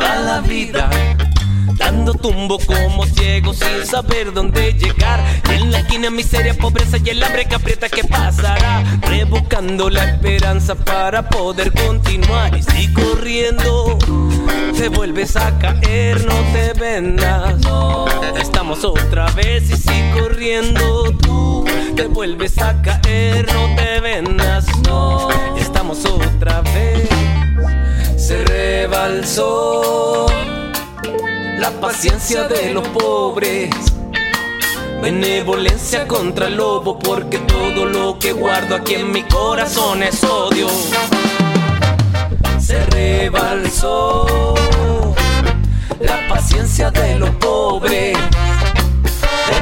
va 0.03 0.17
la 0.17 0.41
vida. 0.41 0.91
Dando 1.87 2.15
tumbo 2.15 2.59
como 2.67 3.07
ciego 3.07 3.55
sin 3.55 3.87
saber 3.87 4.33
dónde 4.33 4.73
llegar. 4.73 5.23
Y 5.49 5.63
en 5.63 5.71
la 5.71 5.79
esquina 5.79 6.11
miseria, 6.11 6.53
pobreza 6.53 6.97
y 6.99 7.11
el 7.11 7.23
hambre 7.23 7.47
que 7.47 7.55
aprieta 7.55 7.89
que 7.89 8.03
pasará. 8.03 8.83
Rebuscando 9.03 9.89
la 9.89 10.03
esperanza 10.03 10.75
para 10.75 11.29
poder 11.29 11.73
continuar. 11.73 12.57
Y 12.57 12.65
si 12.65 12.93
corriendo 12.93 13.97
te 14.77 14.89
vuelves 14.89 15.37
a 15.37 15.57
caer, 15.61 16.27
no 16.27 16.35
te 16.53 16.73
vendas. 16.73 17.55
Estamos 18.37 18.83
otra 18.83 19.31
vez 19.31 19.71
y 19.71 19.77
si 19.77 20.11
corriendo 20.21 21.17
tú 21.23 21.65
te 21.95 22.09
vuelves 22.09 22.59
a 22.59 22.83
caer, 22.83 23.47
no 23.55 23.77
te 23.77 24.01
vendas. 24.01 24.67
Estamos 25.57 26.05
otra 26.05 26.63
vez. 26.63 27.09
Se 28.17 28.45
rebalsó 28.45 30.27
la 31.59 31.71
paciencia 31.81 32.45
de 32.45 32.75
los 32.75 32.87
pobres. 32.89 33.71
Benevolencia 35.03 36.07
contra 36.07 36.47
el 36.47 36.57
lobo, 36.57 36.99
porque 36.99 37.39
todo 37.39 37.87
lo 37.87 38.19
que 38.19 38.33
guardo 38.33 38.77
aquí 38.77 38.95
en 38.95 39.11
mi 39.13 39.23
corazón 39.23 40.03
es 40.03 40.23
odio. 40.25 40.69
Se 42.59 42.85
rebalsó 42.87 44.55
la 46.01 46.29
paciencia 46.29 46.91
de 46.91 47.19
los 47.19 47.31
pobres. 47.31 48.17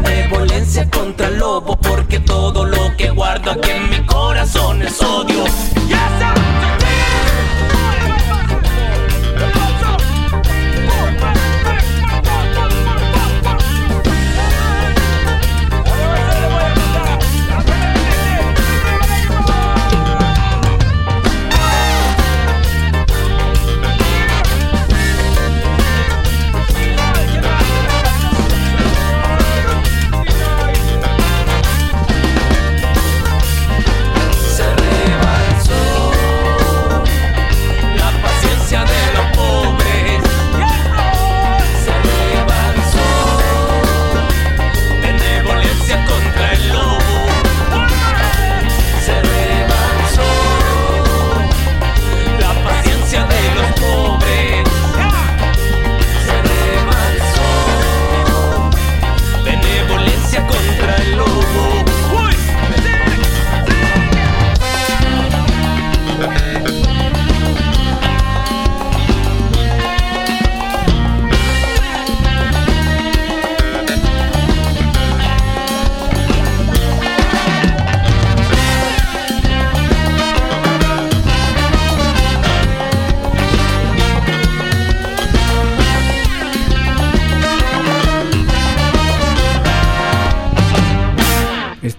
Benevolencia 0.03 0.89
contra 0.91 1.29
el 1.29 1.39
lobo, 1.39 1.77
porque 1.77 2.21
todo 2.21 2.65
lo 2.65 2.97
que 2.97 3.11
guardo 3.11 3.53
aquí 3.53 3.71
en 3.71 3.91
mi 3.91 4.07
corazón 4.07 4.83
es 4.83 5.01
odio. 5.01 5.45
Se 5.47 6.84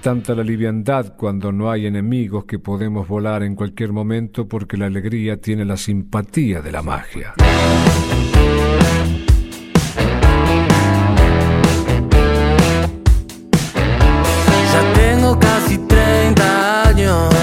tanta 0.05 0.35
la 0.35 0.43
liviandad 0.43 1.15
cuando 1.17 1.51
no 1.51 1.71
hay 1.71 1.87
enemigos 1.87 2.45
que 2.45 2.59
podemos 2.59 3.07
volar 3.07 3.41
en 3.41 3.55
cualquier 3.55 3.91
momento 3.91 4.47
porque 4.47 4.77
la 4.77 4.85
alegría 4.85 5.41
tiene 5.41 5.65
la 5.65 5.77
simpatía 5.77 6.61
de 6.61 6.71
la 6.71 6.83
magia. 6.83 7.33
Ya 14.71 14.93
tengo 14.93 15.39
casi 15.39 15.79
30 15.79 16.87
años. 16.87 17.33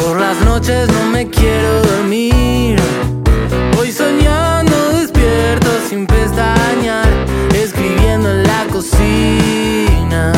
Por 0.00 0.20
las 0.20 0.40
noches 0.44 0.88
no 0.92 1.10
me 1.10 1.28
quiero 1.28 1.82
dormir. 1.82 2.76
Voy 3.74 3.90
soñando 3.90 4.76
despierto 4.92 5.70
sin 5.88 6.06
pestañear. 6.06 7.08
Escribiendo 7.52 8.30
en 8.30 8.44
la 8.44 8.64
cocina. 8.70 10.32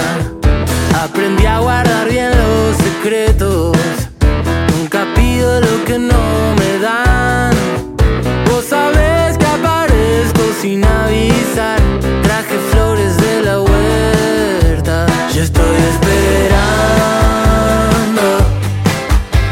Aprendí 1.03 1.44
a 1.44 1.59
guardar 1.59 2.09
bien 2.09 2.30
los 2.30 2.76
secretos. 2.78 3.76
Nunca 4.76 5.07
pido 5.14 5.61
lo 5.61 5.84
que 5.84 5.99
no 5.99 6.55
me 6.59 6.78
dan. 6.78 7.55
Vos 8.49 8.64
sabés 8.64 9.36
que 9.36 9.44
aparezco 9.44 10.42
sin 10.61 10.82
avisar. 10.84 11.78
Traje 12.22 12.59
flores 12.70 13.16
de 13.18 13.42
la 13.42 13.61
huerta. 13.61 15.07
Yo 15.34 15.42
estoy 15.42 15.76
esperando. 15.92 16.07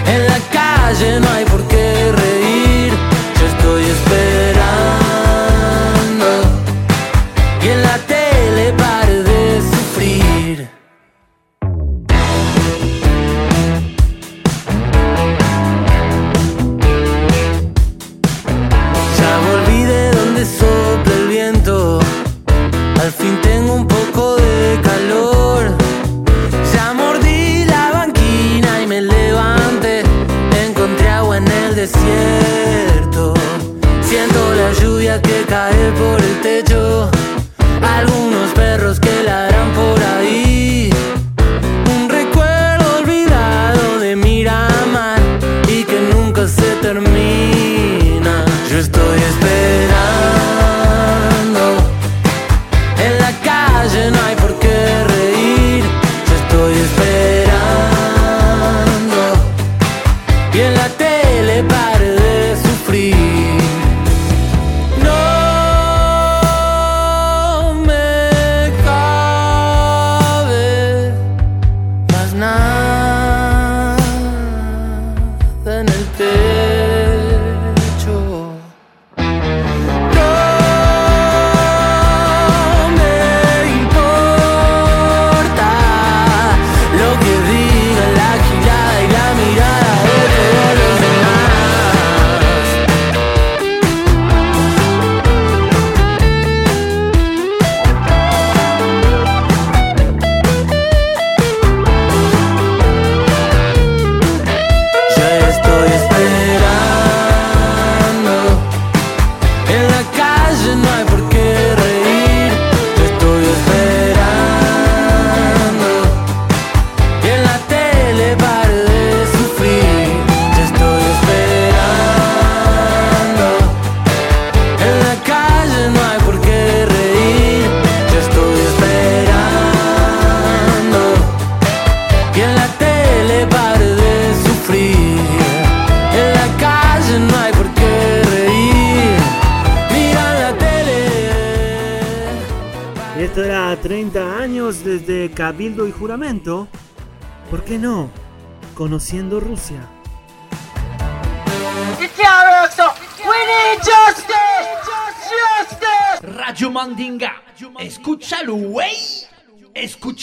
En 0.06 0.26
la 0.26 0.38
calle 0.50 1.20
no 1.20 1.28
hay 1.30 1.44
que 35.22 35.44
caer 35.46 35.94
por 35.94 36.20
el 36.20 36.40
techo. 36.40 37.23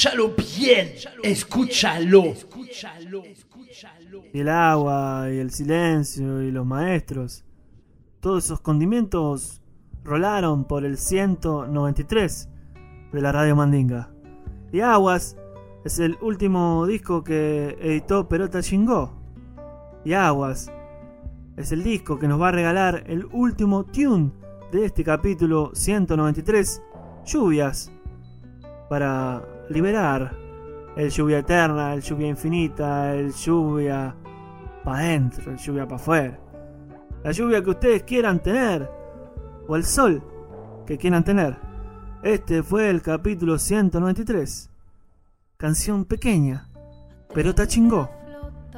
Escúchalo 0.01 0.33
bien, 0.35 0.93
escúchalo. 1.21 2.33
Y 4.33 4.39
el 4.39 4.49
agua, 4.49 5.27
y 5.31 5.37
el 5.37 5.51
silencio, 5.51 6.41
y 6.41 6.49
los 6.49 6.65
maestros. 6.65 7.45
Todos 8.19 8.45
esos 8.45 8.61
condimentos 8.61 9.61
rolaron 10.03 10.65
por 10.65 10.85
el 10.85 10.97
193 10.97 12.49
de 13.13 13.21
la 13.21 13.31
Radio 13.31 13.55
Mandinga. 13.55 14.09
Y 14.71 14.79
Aguas 14.79 15.37
es 15.85 15.99
el 15.99 16.17
último 16.19 16.87
disco 16.87 17.23
que 17.23 17.77
editó 17.79 18.27
Perota 18.27 18.63
Chingó. 18.63 19.13
Y 20.03 20.13
Aguas 20.13 20.71
es 21.57 21.71
el 21.71 21.83
disco 21.83 22.17
que 22.17 22.27
nos 22.27 22.41
va 22.41 22.47
a 22.47 22.53
regalar 22.53 23.03
el 23.05 23.25
último 23.25 23.85
tune 23.85 24.31
de 24.71 24.83
este 24.83 25.03
capítulo 25.03 25.69
193, 25.75 26.81
Lluvias, 27.23 27.91
para 28.89 29.50
liberar 29.71 30.35
el 30.95 31.09
lluvia 31.09 31.39
eterna, 31.39 31.93
el 31.93 32.01
lluvia 32.01 32.27
infinita, 32.27 33.13
el 33.15 33.33
lluvia 33.33 34.15
para 34.83 34.99
adentro, 34.99 35.51
el 35.51 35.57
lluvia 35.57 35.85
para 35.85 35.95
afuera. 35.95 36.39
La 37.23 37.31
lluvia 37.31 37.63
que 37.63 37.69
ustedes 37.69 38.03
quieran 38.03 38.39
tener, 38.39 38.89
o 39.67 39.75
el 39.75 39.85
sol 39.85 40.23
que 40.85 40.97
quieran 40.97 41.23
tener. 41.23 41.57
Este 42.23 42.63
fue 42.63 42.89
el 42.89 43.01
capítulo 43.01 43.57
193. 43.57 44.69
Canción 45.57 46.05
pequeña, 46.05 46.69
pero 47.33 47.53
te 47.55 47.67
chingó 47.67 48.09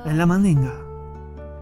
en 0.05 0.17
la 0.17 0.25
mandinga. 0.25 0.73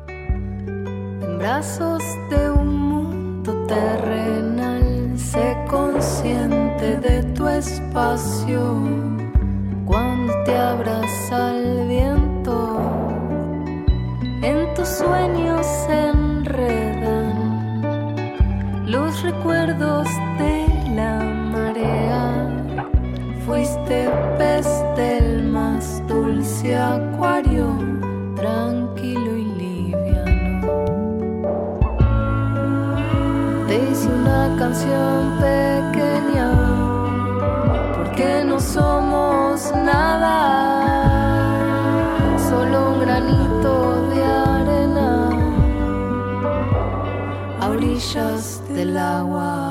En 0.08 1.38
brazos 1.38 2.04
de 2.30 2.50
un 2.50 2.68
mundo 2.78 3.66
terrenal, 3.68 5.18
sé 5.18 5.56
consciente 5.70 6.98
de 6.98 7.24
tu 7.34 7.48
espacio. 7.48 9.21
Cuando 9.92 10.34
te 10.46 10.58
abraza 10.58 11.54
el 11.58 11.86
viento, 11.86 12.80
en 14.42 14.74
tus 14.74 14.88
sueños 14.88 15.66
se 15.66 16.08
enredan 16.08 17.36
los 18.86 19.22
recuerdos 19.22 20.08
de 20.40 20.66
la 20.96 21.20
marea. 21.52 22.48
Fuiste 23.46 24.10
pez 24.38 24.66
del 24.96 25.44
más 25.50 26.02
dulce 26.08 26.74
acuario, 26.78 27.78
tranquilo 28.38 29.36
y 29.36 29.44
liviano. 29.44 30.70
Te 33.68 33.76
hice 33.76 34.08
una 34.08 34.56
canción 34.58 35.38
pequeña, 35.38 36.61
nada, 39.76 40.36
solo 42.50 42.92
un 42.92 43.00
granito 43.00 44.08
de 44.10 44.24
arena 44.24 45.30
a 47.60 47.70
orillas 47.70 48.62
del 48.70 48.98
agua. 48.98 49.71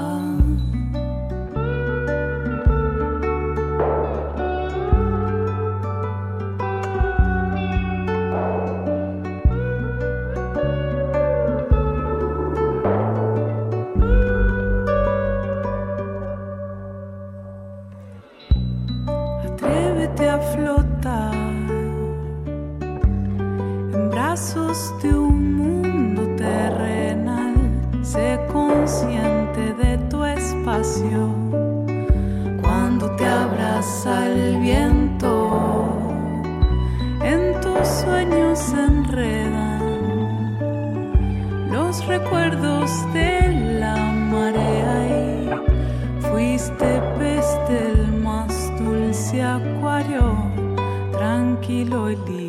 De 25.03 25.15
un 25.15 25.57
mundo 25.57 26.23
terrenal. 26.37 27.55
Sé 28.03 28.39
consciente 28.53 29.73
de 29.75 29.99
tu 30.09 30.25
espacio. 30.25 31.35
Cuando 32.61 33.11
te 33.17 33.27
abraza 33.27 34.27
el 34.27 34.59
viento, 34.61 35.89
en 37.23 37.61
tus 37.61 37.87
sueños 37.87 38.59
se 38.59 38.81
enredan 38.81 39.81
los 41.71 42.07
recuerdos 42.07 42.91
de 43.13 43.79
la 43.81 43.97
marea. 43.97 45.07
Y 45.07 46.23
fuiste 46.23 47.01
pez 47.19 47.47
del 47.69 48.13
más 48.23 48.73
dulce 48.79 49.43
acuario, 49.43 50.35
tranquilo 51.13 52.11
y 52.11 52.17
liviano. 52.17 52.40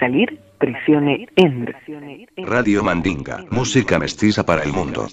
Salir, 0.00 0.40
presione 0.58 1.28
Enter. 1.36 1.76
Radio 2.38 2.82
Mandinga, 2.82 3.44
música 3.50 3.98
mestiza 3.98 4.44
para 4.44 4.64
el 4.64 4.72
mundo. 4.72 5.06